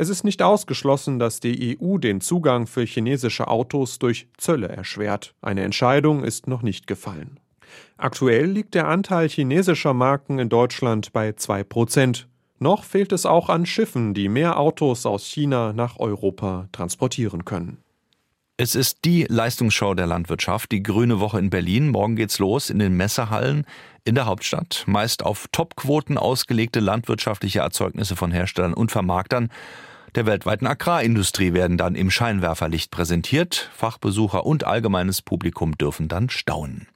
Es 0.01 0.07
ist 0.07 0.23
nicht 0.23 0.41
ausgeschlossen, 0.41 1.19
dass 1.19 1.41
die 1.41 1.77
EU 1.77 1.97
den 1.97 2.21
Zugang 2.21 2.67
für 2.67 2.85
chinesische 2.85 3.49
Autos 3.49 3.99
durch 3.99 4.29
Zölle 4.37 4.69
erschwert. 4.69 5.35
Eine 5.41 5.63
Entscheidung 5.63 6.23
ist 6.23 6.47
noch 6.47 6.61
nicht 6.61 6.87
gefallen. 6.87 7.37
Aktuell 7.97 8.45
liegt 8.45 8.75
der 8.75 8.87
Anteil 8.87 9.27
chinesischer 9.27 9.93
Marken 9.93 10.39
in 10.39 10.47
Deutschland 10.47 11.11
bei 11.11 11.33
2 11.33 11.65
Prozent. 11.65 12.29
Noch 12.59 12.85
fehlt 12.85 13.11
es 13.11 13.25
auch 13.25 13.49
an 13.49 13.65
Schiffen, 13.65 14.13
die 14.13 14.29
mehr 14.29 14.57
Autos 14.57 15.05
aus 15.05 15.25
China 15.25 15.73
nach 15.73 15.99
Europa 15.99 16.69
transportieren 16.71 17.43
können. 17.43 17.83
Es 18.61 18.75
ist 18.75 19.05
die 19.05 19.23
Leistungsschau 19.23 19.93
der 19.93 20.05
Landwirtschaft, 20.05 20.73
die 20.73 20.83
Grüne 20.83 21.21
Woche 21.21 21.39
in 21.39 21.49
Berlin. 21.49 21.87
Morgen 21.91 22.17
geht's 22.17 22.39
los 22.39 22.69
in 22.69 22.77
den 22.77 22.91
Messehallen 22.97 23.65
in 24.03 24.15
der 24.15 24.25
Hauptstadt. 24.25 24.83
Meist 24.85 25.23
auf 25.23 25.47
Topquoten 25.53 26.17
ausgelegte 26.17 26.81
landwirtschaftliche 26.81 27.59
Erzeugnisse 27.59 28.17
von 28.17 28.33
Herstellern 28.33 28.73
und 28.73 28.91
Vermarktern 28.91 29.49
der 30.15 30.25
weltweiten 30.25 30.67
Agrarindustrie 30.67 31.53
werden 31.53 31.77
dann 31.77 31.95
im 31.95 32.11
Scheinwerferlicht 32.11 32.91
präsentiert. 32.91 33.69
Fachbesucher 33.73 34.45
und 34.45 34.65
allgemeines 34.65 35.21
Publikum 35.21 35.77
dürfen 35.77 36.09
dann 36.09 36.29
staunen. 36.29 36.87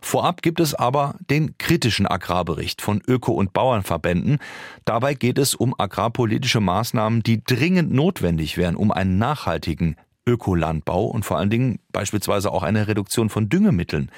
Vorab 0.00 0.42
gibt 0.42 0.60
es 0.60 0.74
aber 0.74 1.16
den 1.28 1.58
kritischen 1.58 2.06
Agrarbericht 2.06 2.82
von 2.82 3.00
Öko- 3.00 3.32
und 3.32 3.52
Bauernverbänden. 3.52 4.38
Dabei 4.84 5.14
geht 5.14 5.38
es 5.38 5.56
um 5.56 5.74
agrarpolitische 5.76 6.60
Maßnahmen, 6.60 7.24
die 7.24 7.42
dringend 7.42 7.92
notwendig 7.92 8.56
wären, 8.56 8.76
um 8.76 8.92
einen 8.92 9.18
nachhaltigen 9.18 9.96
Ökolandbau 10.26 11.06
und 11.06 11.24
vor 11.24 11.38
allen 11.38 11.50
Dingen 11.50 11.80
beispielsweise 11.92 12.52
auch 12.52 12.62
eine 12.62 12.88
Reduktion 12.88 13.30
von 13.30 13.48
Düngemitteln 13.48 14.10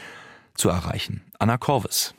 zu 0.54 0.68
erreichen. 0.68 1.22
Anna 1.38 1.56
Korvis. 1.56 2.14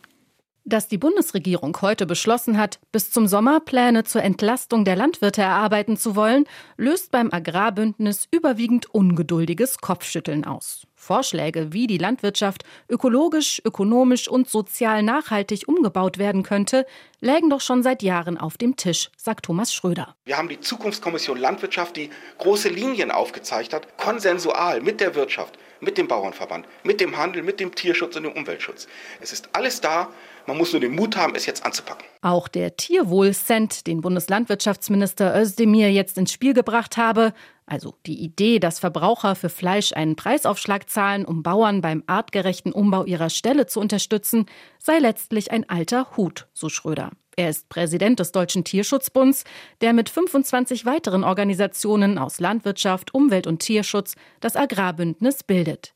Dass 0.66 0.88
die 0.88 0.98
Bundesregierung 0.98 1.78
heute 1.82 2.06
beschlossen 2.06 2.58
hat, 2.58 2.80
bis 2.94 3.12
zum 3.12 3.28
Sommer 3.28 3.60
Pläne 3.60 4.06
zur 4.06 4.24
Entlastung 4.24 4.86
der 4.86 4.96
Landwirte 4.96 5.42
erarbeiten 5.42 5.98
zu 5.98 6.16
wollen, 6.16 6.46
löst 6.78 7.12
beim 7.12 7.34
Agrarbündnis 7.34 8.30
überwiegend 8.32 8.86
ungeduldiges 8.86 9.80
Kopfschütteln 9.80 10.46
aus. 10.46 10.88
Vorschläge, 11.04 11.74
wie 11.74 11.86
die 11.86 11.98
Landwirtschaft 11.98 12.64
ökologisch, 12.90 13.62
ökonomisch 13.66 14.28
und 14.28 14.50
sozial 14.50 15.04
nachhaltig 15.04 15.68
umgebaut 15.68 16.18
werden 16.18 16.44
könnte, 16.44 16.86
lägen 17.20 17.50
doch 17.50 17.62
schon 17.62 17.84
seit 17.84 18.02
Jahren 18.02 18.38
auf 18.38 18.58
dem 18.58 18.76
Tisch, 18.78 19.10
sagt 19.18 19.46
Thomas 19.46 19.74
Schröder. 19.74 20.16
Wir 20.26 20.38
haben 20.38 20.50
die 20.50 20.60
Zukunftskommission 20.60 21.38
Landwirtschaft, 21.38 21.98
die 21.98 22.10
große 22.38 22.70
Linien 22.70 23.12
aufgezeigt 23.12 23.74
hat, 23.74 23.98
konsensual 23.98 24.82
mit 24.82 25.02
der 25.02 25.14
Wirtschaft, 25.16 25.58
mit 25.82 25.98
dem 25.98 26.08
Bauernverband, 26.08 26.66
mit 26.84 27.02
dem 27.02 27.18
Handel, 27.18 27.44
mit 27.44 27.60
dem 27.60 27.76
Tierschutz 27.76 28.16
und 28.16 28.24
dem 28.24 28.32
Umweltschutz. 28.32 28.88
Es 29.22 29.34
ist 29.34 29.50
alles 29.54 29.82
da. 29.82 30.10
Man 30.46 30.58
muss 30.58 30.74
nur 30.74 30.82
den 30.82 30.94
Mut 30.94 31.16
haben, 31.16 31.36
es 31.36 31.46
jetzt 31.46 31.66
anzupacken. 31.66 32.06
Auch 32.22 32.50
der 32.50 32.76
Tierwohlcent, 32.76 33.88
den 33.88 34.02
Bundeslandwirtschaftsminister 34.02 35.40
Özdemir 35.40 35.92
jetzt 35.92 36.18
ins 36.18 36.34
Spiel 36.34 36.54
gebracht 36.54 36.98
habe, 36.98 37.34
also 37.74 37.96
die 38.06 38.22
Idee, 38.22 38.60
dass 38.60 38.78
Verbraucher 38.78 39.34
für 39.34 39.50
Fleisch 39.50 39.94
einen 39.94 40.16
Preisaufschlag 40.16 40.92
zahlen, 40.92 41.26
um 41.26 41.42
Bauern 41.42 41.82
beim 41.82 42.04
artgerechten 42.06 42.72
Umbau 42.72 43.04
ihrer 43.04 43.32
Ställe 43.32 43.66
zu 43.66 43.80
unterstützen, 43.80 44.46
sei 44.78 45.00
letztlich 45.00 45.52
ein 45.52 45.68
alter 45.68 46.16
Hut, 46.16 46.48
so 46.54 46.70
Schröder. 46.70 47.10
Er 47.36 47.50
ist 47.50 47.70
Präsident 47.70 48.20
des 48.20 48.32
Deutschen 48.32 48.64
Tierschutzbunds, 48.64 49.44
der 49.82 49.94
mit 49.94 50.10
25 50.10 50.86
weiteren 50.86 51.24
Organisationen 51.24 52.20
aus 52.20 52.40
Landwirtschaft, 52.40 53.16
Umwelt 53.16 53.48
und 53.48 53.58
Tierschutz 53.58 54.14
das 54.40 54.56
Agrarbündnis 54.56 55.42
bildet. 55.42 55.96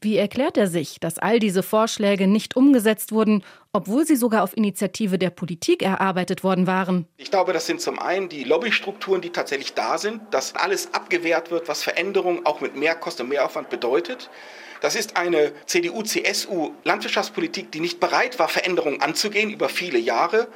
Wie 0.00 0.16
erklärt 0.16 0.56
er 0.56 0.68
sich, 0.68 1.00
dass 1.00 1.18
all 1.18 1.40
diese 1.40 1.64
Vorschläge 1.64 2.28
nicht 2.28 2.56
umgesetzt 2.56 3.10
wurden, 3.10 3.42
obwohl 3.72 4.06
sie 4.06 4.16
sogar 4.16 4.44
auf 4.44 4.56
Initiative 4.56 5.18
der 5.18 5.30
Politik 5.30 5.82
erarbeitet 5.82 6.44
worden 6.44 6.66
waren? 6.66 7.06
Ich 7.16 7.30
glaube, 7.30 7.52
das 7.52 7.66
sind 7.66 7.80
zum 7.80 7.98
einen 7.98 8.28
die 8.28 8.44
Lobbystrukturen, 8.44 9.20
die 9.20 9.30
tatsächlich 9.30 9.74
da 9.74 9.98
sind, 9.98 10.22
dass 10.30 10.54
alles 10.54 10.94
abgewehrt 10.94 11.50
wird, 11.50 11.68
was 11.68 11.82
Veränderungen 11.82 12.46
auch 12.46 12.60
mit 12.60 12.76
Mehrkosten 12.76 13.24
und 13.24 13.30
Mehraufwand 13.30 13.70
bedeutet. 13.70 14.30
Das 14.80 14.94
ist 14.94 15.16
eine 15.16 15.52
CDU-CSU-Landwirtschaftspolitik, 15.66 17.72
die 17.72 17.80
nicht 17.80 17.98
bereit 17.98 18.38
war, 18.38 18.48
Veränderungen 18.48 19.02
anzugehen 19.02 19.50
über 19.50 19.68
viele 19.68 19.98
Jahre. 19.98 20.46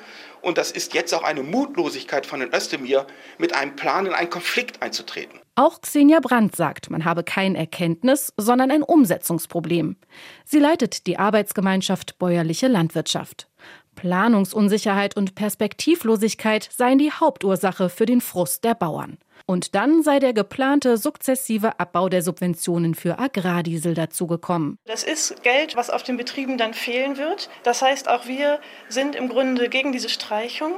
Und 0.42 0.58
das 0.58 0.70
ist 0.72 0.92
jetzt 0.92 1.14
auch 1.14 1.22
eine 1.22 1.42
Mutlosigkeit 1.42 2.26
von 2.26 2.40
den 2.40 2.52
Özdemir, 2.52 3.06
mit 3.38 3.54
einem 3.54 3.76
Plan 3.76 4.06
in 4.06 4.12
einen 4.12 4.30
Konflikt 4.30 4.82
einzutreten. 4.82 5.38
Auch 5.54 5.80
Xenia 5.80 6.20
Brandt 6.20 6.56
sagt, 6.56 6.90
man 6.90 7.04
habe 7.04 7.22
kein 7.22 7.54
Erkenntnis, 7.54 8.32
sondern 8.36 8.70
ein 8.70 8.82
Umsetzungsproblem. 8.82 9.96
Sie 10.44 10.58
leitet 10.58 11.06
die 11.06 11.18
Arbeitsgemeinschaft 11.18 12.18
Bäuerliche 12.18 12.68
Landwirtschaft. 12.68 13.48
Planungsunsicherheit 13.94 15.16
und 15.16 15.34
Perspektivlosigkeit 15.34 16.68
seien 16.72 16.98
die 16.98 17.12
Hauptursache 17.12 17.88
für 17.88 18.06
den 18.06 18.20
Frust 18.20 18.64
der 18.64 18.74
Bauern. 18.74 19.18
Und 19.46 19.74
dann 19.74 20.02
sei 20.02 20.18
der 20.18 20.32
geplante 20.32 20.96
sukzessive 20.96 21.78
Abbau 21.78 22.08
der 22.08 22.22
Subventionen 22.22 22.94
für 22.94 23.18
Agrardiesel 23.18 23.94
dazugekommen. 23.94 24.78
Das 24.86 25.02
ist 25.02 25.42
Geld, 25.42 25.76
was 25.76 25.90
auf 25.90 26.02
den 26.02 26.16
Betrieben 26.16 26.58
dann 26.58 26.74
fehlen 26.74 27.16
wird. 27.16 27.50
Das 27.62 27.82
heißt, 27.82 28.08
auch 28.08 28.26
wir 28.26 28.60
sind 28.88 29.14
im 29.14 29.28
Grunde 29.28 29.68
gegen 29.68 29.92
diese 29.92 30.08
Streichung. 30.08 30.74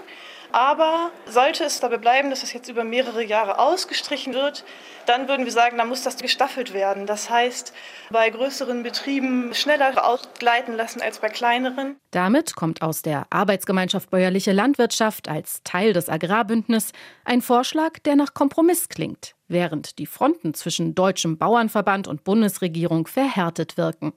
Aber 0.54 1.10
sollte 1.26 1.64
es 1.64 1.80
dabei 1.80 1.96
bleiben, 1.96 2.30
dass 2.30 2.44
es 2.44 2.52
jetzt 2.52 2.68
über 2.68 2.84
mehrere 2.84 3.24
Jahre 3.24 3.58
ausgestrichen 3.58 4.34
wird, 4.34 4.64
dann 5.04 5.26
würden 5.26 5.44
wir 5.44 5.50
sagen, 5.50 5.78
dann 5.78 5.88
muss 5.88 6.04
das 6.04 6.16
gestaffelt 6.16 6.72
werden. 6.72 7.06
Das 7.06 7.28
heißt, 7.28 7.74
bei 8.10 8.30
größeren 8.30 8.84
Betrieben 8.84 9.52
schneller 9.52 10.06
ausgleiten 10.06 10.76
lassen 10.76 11.02
als 11.02 11.18
bei 11.18 11.28
kleineren. 11.28 11.96
Damit 12.12 12.54
kommt 12.54 12.82
aus 12.82 13.02
der 13.02 13.26
Arbeitsgemeinschaft 13.30 14.10
Bäuerliche 14.10 14.52
Landwirtschaft 14.52 15.26
als 15.26 15.60
Teil 15.64 15.92
des 15.92 16.08
Agrarbündnisses 16.08 16.92
ein 17.24 17.42
Vorschlag, 17.42 17.98
der 18.04 18.14
nach 18.14 18.32
Kompromiss 18.32 18.88
klingt 18.88 19.34
während 19.48 19.98
die 19.98 20.06
Fronten 20.06 20.54
zwischen 20.54 20.94
Deutschem 20.94 21.38
Bauernverband 21.38 22.08
und 22.08 22.24
Bundesregierung 22.24 23.06
verhärtet 23.06 23.76
wirken. 23.76 24.12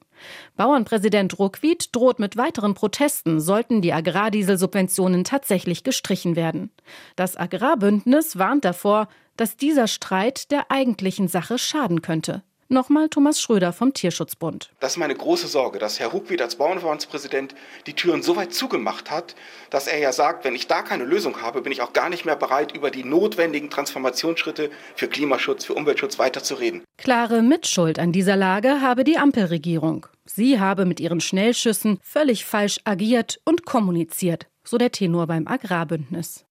Bauernpräsident 0.56 1.38
Ruckwied 1.38 1.96
droht 1.96 2.20
mit 2.20 2.38
weiteren 2.38 2.74
Protesten, 2.74 3.40
sollten 3.40 3.82
die 3.82 3.94
Agrardieselsubventionen 3.94 5.24
tatsächlich 5.24 5.84
gestrichen 5.84 6.36
werden. 6.36 6.72
Das 7.16 7.38
Agrarbündnis 7.38 8.38
warnt 8.38 8.66
davor, 8.66 9.08
dass 9.36 9.58
dieser 9.58 9.88
Streit 9.88 10.52
der 10.52 10.72
eigentlichen 10.72 11.28
Sache 11.28 11.58
schaden 11.58 12.02
könnte. 12.02 12.44
Nochmal 12.70 13.08
Thomas 13.08 13.40
Schröder 13.40 13.72
vom 13.72 13.94
Tierschutzbund. 13.94 14.72
Das 14.82 14.94
ist 14.94 14.98
meine 14.98 15.16
große 15.16 15.48
Sorge, 15.48 15.80
dass 15.80 16.02
Herr 16.02 16.10
Ruckwied 16.10 16.42
als 16.42 16.56
Bauernverbandspräsident 16.56 17.56
die 17.86 17.94
Türen 17.94 18.22
so 18.22 18.36
weit 18.36 18.54
zugemacht 18.54 19.10
hat, 19.10 19.36
dass 19.70 19.88
er 19.88 20.00
ja 20.00 20.12
sagt, 20.12 20.44
wenn 20.44 20.54
ich 20.54 20.68
da 20.68 20.82
keine 20.82 21.06
Lösung 21.06 21.42
habe, 21.42 21.62
bin 21.62 21.72
ich 21.72 21.82
auch 21.82 21.94
gar 21.94 22.10
nicht 22.10 22.26
mehr 22.26 22.36
bereit, 22.36 22.76
über 22.76 22.92
die 22.92 23.06
notwendigen 23.06 23.70
Transformationsschritte 23.70 24.70
für 24.96 25.08
Klimaschutz, 25.08 25.64
für 25.64 25.76
Umweltschutz 25.76 26.20
weiterzureden. 26.20 26.84
Klare 26.98 27.42
Mitschuld 27.42 28.00
an 28.00 28.12
dieser 28.12 28.36
Lage 28.36 28.82
habe 28.82 29.06
die 29.06 29.18
Ampelregierung. 29.18 30.08
Sie 30.26 30.60
habe 30.60 30.86
mit 30.86 31.00
ihren 31.00 31.22
Schnellschüssen 31.22 32.00
völlig 32.02 32.44
falsch 32.44 32.80
agiert 32.84 33.40
und 33.46 33.66
kommuniziert, 33.66 34.48
so 34.66 34.78
der 34.78 34.92
Tenor 34.92 35.28
beim 35.28 35.48
Agrarbündnis. 35.48 36.47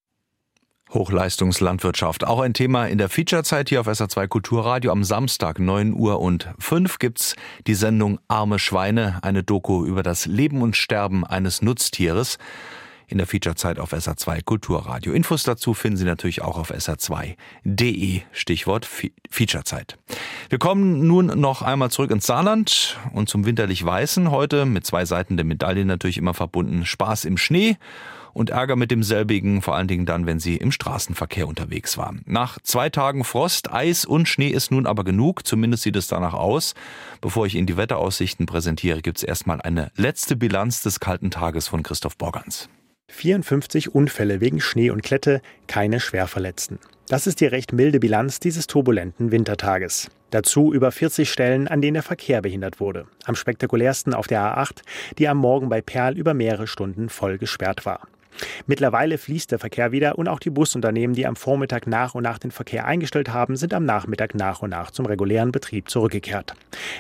Hochleistungslandwirtschaft. 0.92 2.26
Auch 2.26 2.40
ein 2.40 2.54
Thema 2.54 2.86
in 2.86 2.98
der 2.98 3.08
Featurezeit 3.08 3.68
hier 3.68 3.80
auf 3.80 3.88
SA2 3.88 4.28
Kulturradio. 4.28 4.92
Am 4.92 5.04
Samstag 5.04 5.58
9 5.58 5.92
Uhr 5.92 6.20
und 6.20 6.48
5 6.58 6.98
gibt's 6.98 7.34
die 7.66 7.74
Sendung 7.74 8.18
Arme 8.28 8.58
Schweine, 8.58 9.18
eine 9.22 9.42
Doku 9.42 9.84
über 9.84 10.02
das 10.02 10.26
Leben 10.26 10.62
und 10.62 10.76
Sterben 10.76 11.26
eines 11.26 11.62
Nutztieres. 11.62 12.38
In 13.08 13.18
der 13.18 13.28
Featurezeit 13.28 13.78
auf 13.78 13.92
SA2 13.92 14.42
Kulturradio. 14.44 15.12
Infos 15.12 15.44
dazu 15.44 15.74
finden 15.74 15.96
Sie 15.96 16.04
natürlich 16.04 16.42
auch 16.42 16.58
auf 16.58 16.72
sa2.de. 16.72 18.22
Stichwort 18.32 18.88
Featurezeit. 19.30 19.96
Wir 20.48 20.58
kommen 20.58 21.06
nun 21.06 21.26
noch 21.26 21.62
einmal 21.62 21.92
zurück 21.92 22.10
ins 22.10 22.26
Saarland 22.26 22.98
und 23.12 23.28
zum 23.28 23.46
winterlich 23.46 23.84
Weißen. 23.84 24.32
Heute 24.32 24.66
mit 24.66 24.84
zwei 24.86 25.04
Seiten 25.04 25.36
der 25.36 25.46
Medaille 25.46 25.84
natürlich 25.84 26.18
immer 26.18 26.34
verbunden. 26.34 26.84
Spaß 26.84 27.26
im 27.26 27.36
Schnee 27.36 27.76
und 28.36 28.50
Ärger 28.50 28.76
mit 28.76 28.90
demselbigen, 28.90 29.62
vor 29.62 29.74
allen 29.74 29.88
Dingen 29.88 30.04
dann, 30.04 30.26
wenn 30.26 30.38
sie 30.38 30.56
im 30.56 30.70
Straßenverkehr 30.70 31.48
unterwegs 31.48 31.96
waren. 31.96 32.20
Nach 32.26 32.58
zwei 32.62 32.90
Tagen 32.90 33.24
Frost, 33.24 33.72
Eis 33.72 34.04
und 34.04 34.28
Schnee 34.28 34.50
ist 34.50 34.70
nun 34.70 34.86
aber 34.86 35.04
genug, 35.04 35.46
zumindest 35.46 35.84
sieht 35.84 35.96
es 35.96 36.06
danach 36.06 36.34
aus. 36.34 36.74
Bevor 37.22 37.46
ich 37.46 37.54
Ihnen 37.54 37.66
die 37.66 37.78
Wetteraussichten 37.78 38.44
präsentiere, 38.44 39.00
gibt 39.00 39.18
es 39.18 39.24
erstmal 39.24 39.62
eine 39.62 39.90
letzte 39.96 40.36
Bilanz 40.36 40.82
des 40.82 41.00
kalten 41.00 41.30
Tages 41.30 41.66
von 41.66 41.82
Christoph 41.82 42.18
Borgans. 42.18 42.68
54 43.08 43.94
Unfälle 43.94 44.40
wegen 44.40 44.60
Schnee 44.60 44.90
und 44.90 45.02
Klette, 45.02 45.40
keine 45.66 45.98
Schwerverletzten. 45.98 46.78
Das 47.08 47.26
ist 47.26 47.40
die 47.40 47.46
recht 47.46 47.72
milde 47.72 48.00
Bilanz 48.00 48.40
dieses 48.40 48.66
turbulenten 48.66 49.30
Wintertages. 49.30 50.10
Dazu 50.30 50.74
über 50.74 50.90
40 50.90 51.30
Stellen, 51.30 51.68
an 51.68 51.80
denen 51.80 51.94
der 51.94 52.02
Verkehr 52.02 52.42
behindert 52.42 52.80
wurde. 52.80 53.06
Am 53.24 53.36
spektakulärsten 53.36 54.12
auf 54.12 54.26
der 54.26 54.40
A8, 54.40 54.82
die 55.16 55.28
am 55.28 55.38
Morgen 55.38 55.68
bei 55.68 55.80
Perl 55.80 56.18
über 56.18 56.34
mehrere 56.34 56.66
Stunden 56.66 57.08
voll 57.08 57.38
gesperrt 57.38 57.86
war. 57.86 58.00
Mittlerweile 58.66 59.18
fließt 59.18 59.50
der 59.52 59.58
Verkehr 59.58 59.92
wieder 59.92 60.18
und 60.18 60.28
auch 60.28 60.38
die 60.38 60.50
Busunternehmen, 60.50 61.14
die 61.14 61.26
am 61.26 61.36
Vormittag 61.36 61.86
nach 61.86 62.14
und 62.14 62.22
nach 62.22 62.38
den 62.38 62.50
Verkehr 62.50 62.84
eingestellt 62.84 63.32
haben, 63.32 63.56
sind 63.56 63.74
am 63.74 63.84
Nachmittag 63.84 64.34
nach 64.34 64.62
und 64.62 64.70
nach 64.70 64.90
zum 64.90 65.06
regulären 65.06 65.52
Betrieb 65.52 65.88
zurückgekehrt. 65.90 66.54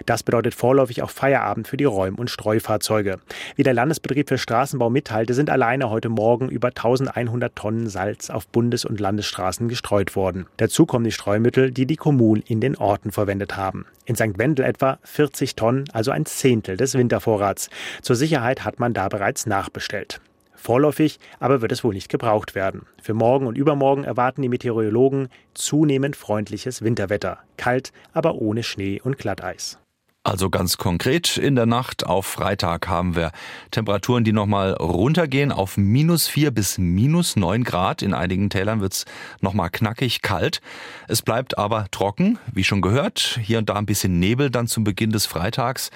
Das 0.06 0.22
bedeutet 0.22 0.54
vorläufig 0.54 1.02
auch 1.02 1.10
Feierabend 1.10 1.68
für 1.68 1.76
die 1.76 1.84
Räum- 1.84 2.16
und 2.16 2.30
Streufahrzeuge. 2.30 3.18
Wie 3.54 3.62
der 3.62 3.74
Landesbetrieb 3.74 4.28
für 4.28 4.38
Straßenbau 4.38 4.90
mitteilte, 4.90 5.34
sind 5.34 5.50
alleine 5.50 5.90
heute 5.90 6.08
Morgen 6.08 6.48
über 6.48 6.68
1100 6.68 7.54
Tonnen 7.54 7.88
Salz 7.88 8.30
auf 8.30 8.46
Bundes- 8.46 8.84
und 8.84 9.00
Landesstraßen 9.00 9.68
gestreut 9.68 10.16
worden. 10.16 10.46
Dazu 10.56 10.86
kommen 10.86 11.04
die 11.04 11.12
Streumittel, 11.12 11.70
die 11.70 11.86
die 11.86 11.96
Kommunen 11.96 12.42
in 12.46 12.60
den 12.60 12.76
Orten 12.76 13.12
verwendet 13.12 13.56
haben. 13.56 13.86
In 14.04 14.14
St. 14.14 14.38
Wendel 14.38 14.64
etwa 14.64 14.98
40 15.02 15.56
Tonnen, 15.56 15.84
also 15.92 16.10
ein 16.10 16.26
Zehntel 16.26 16.76
des 16.76 16.94
Wintervorrats. 16.94 17.70
Zur 18.02 18.16
Sicherheit 18.16 18.64
hat 18.64 18.78
man 18.78 18.94
da 18.94 19.08
bereits 19.08 19.46
nachbestellt. 19.46 20.20
Vorläufig 20.56 21.18
aber 21.38 21.62
wird 21.62 21.72
es 21.72 21.84
wohl 21.84 21.94
nicht 21.94 22.08
gebraucht 22.08 22.54
werden. 22.54 22.86
Für 23.00 23.14
morgen 23.14 23.46
und 23.46 23.56
übermorgen 23.56 24.04
erwarten 24.04 24.42
die 24.42 24.48
Meteorologen 24.48 25.28
zunehmend 25.54 26.16
freundliches 26.16 26.82
Winterwetter. 26.82 27.38
Kalt, 27.56 27.92
aber 28.12 28.34
ohne 28.34 28.62
Schnee 28.62 29.00
und 29.00 29.18
Glatteis. 29.18 29.78
Also 30.26 30.50
ganz 30.50 30.76
konkret, 30.76 31.36
in 31.36 31.54
der 31.54 31.66
Nacht 31.66 32.04
auf 32.04 32.26
Freitag 32.26 32.88
haben 32.88 33.14
wir 33.14 33.30
Temperaturen, 33.70 34.24
die 34.24 34.32
nochmal 34.32 34.72
runtergehen 34.72 35.52
auf 35.52 35.76
minus 35.76 36.26
vier 36.26 36.50
bis 36.50 36.78
minus 36.78 37.36
neun 37.36 37.62
Grad. 37.62 38.02
In 38.02 38.12
einigen 38.12 38.50
Tälern 38.50 38.80
wird's 38.80 39.04
nochmal 39.40 39.70
knackig 39.70 40.22
kalt. 40.22 40.60
Es 41.06 41.22
bleibt 41.22 41.58
aber 41.58 41.86
trocken, 41.92 42.40
wie 42.52 42.64
schon 42.64 42.82
gehört. 42.82 43.38
Hier 43.40 43.58
und 43.58 43.68
da 43.68 43.74
ein 43.74 43.86
bisschen 43.86 44.18
Nebel 44.18 44.50
dann 44.50 44.66
zum 44.66 44.82
Beginn 44.82 45.12
des 45.12 45.26
Freitags 45.26 45.92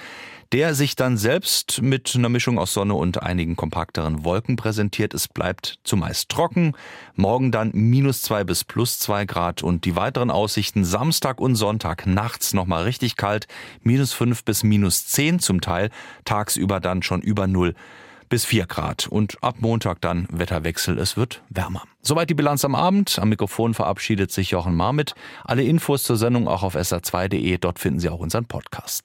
der 0.53 0.75
sich 0.75 0.97
dann 0.97 1.17
selbst 1.17 1.81
mit 1.81 2.13
einer 2.17 2.29
Mischung 2.29 2.59
aus 2.59 2.73
Sonne 2.73 2.95
und 2.95 3.23
einigen 3.23 3.55
kompakteren 3.55 4.25
Wolken 4.25 4.57
präsentiert. 4.57 5.15
Es 5.15 5.29
bleibt 5.29 5.79
zumeist 5.85 6.29
trocken. 6.29 6.75
Morgen 7.15 7.53
dann 7.53 7.71
minus 7.73 8.23
zwei 8.23 8.43
bis 8.43 8.65
plus 8.65 8.99
zwei 8.99 9.25
Grad 9.25 9.63
und 9.63 9.85
die 9.85 9.95
weiteren 9.95 10.31
Aussichten 10.31 10.85
Samstag 10.85 11.41
und 11.41 11.55
Sonntag 11.55 12.07
nachts 12.07 12.53
nochmal 12.53 12.83
richtig 12.83 13.17
kalt. 13.17 13.47
Minus 13.83 14.13
fünf 14.13 14.45
bis 14.45 14.65
minus 14.65 15.07
zehn 15.07 15.39
zum 15.39 15.61
Teil. 15.61 15.91
Tagsüber 16.25 16.81
dann 16.81 17.03
schon 17.03 17.23
über 17.23 17.47
null 17.47 17.75
bis 18.31 18.47
4 18.47 18.67
Grad. 18.67 19.09
Und 19.09 19.43
ab 19.43 19.57
Montag 19.59 20.01
dann 20.01 20.27
Wetterwechsel, 20.31 20.99
es 20.99 21.17
wird 21.19 21.43
wärmer. 21.51 21.83
Soweit 22.01 22.31
die 22.31 22.35
Bilanz 22.35 22.65
am 22.65 22.75
Abend. 22.75 23.19
Am 23.19 23.29
Mikrofon 23.29 23.75
verabschiedet 23.75 24.31
sich 24.31 24.53
Jochen 24.53 24.75
Marmit. 24.75 25.15
Alle 25.45 25.65
Infos 25.65 26.05
zur 26.05 26.17
Sendung 26.17 26.49
auch 26.49 26.63
auf 26.63 26.77
sr2.de. 26.77 27.59
Dort 27.59 27.79
finden 27.79 27.99
Sie 28.01 28.09
auch 28.09 28.21
unseren 28.21 28.47
Podcast. 28.47 28.99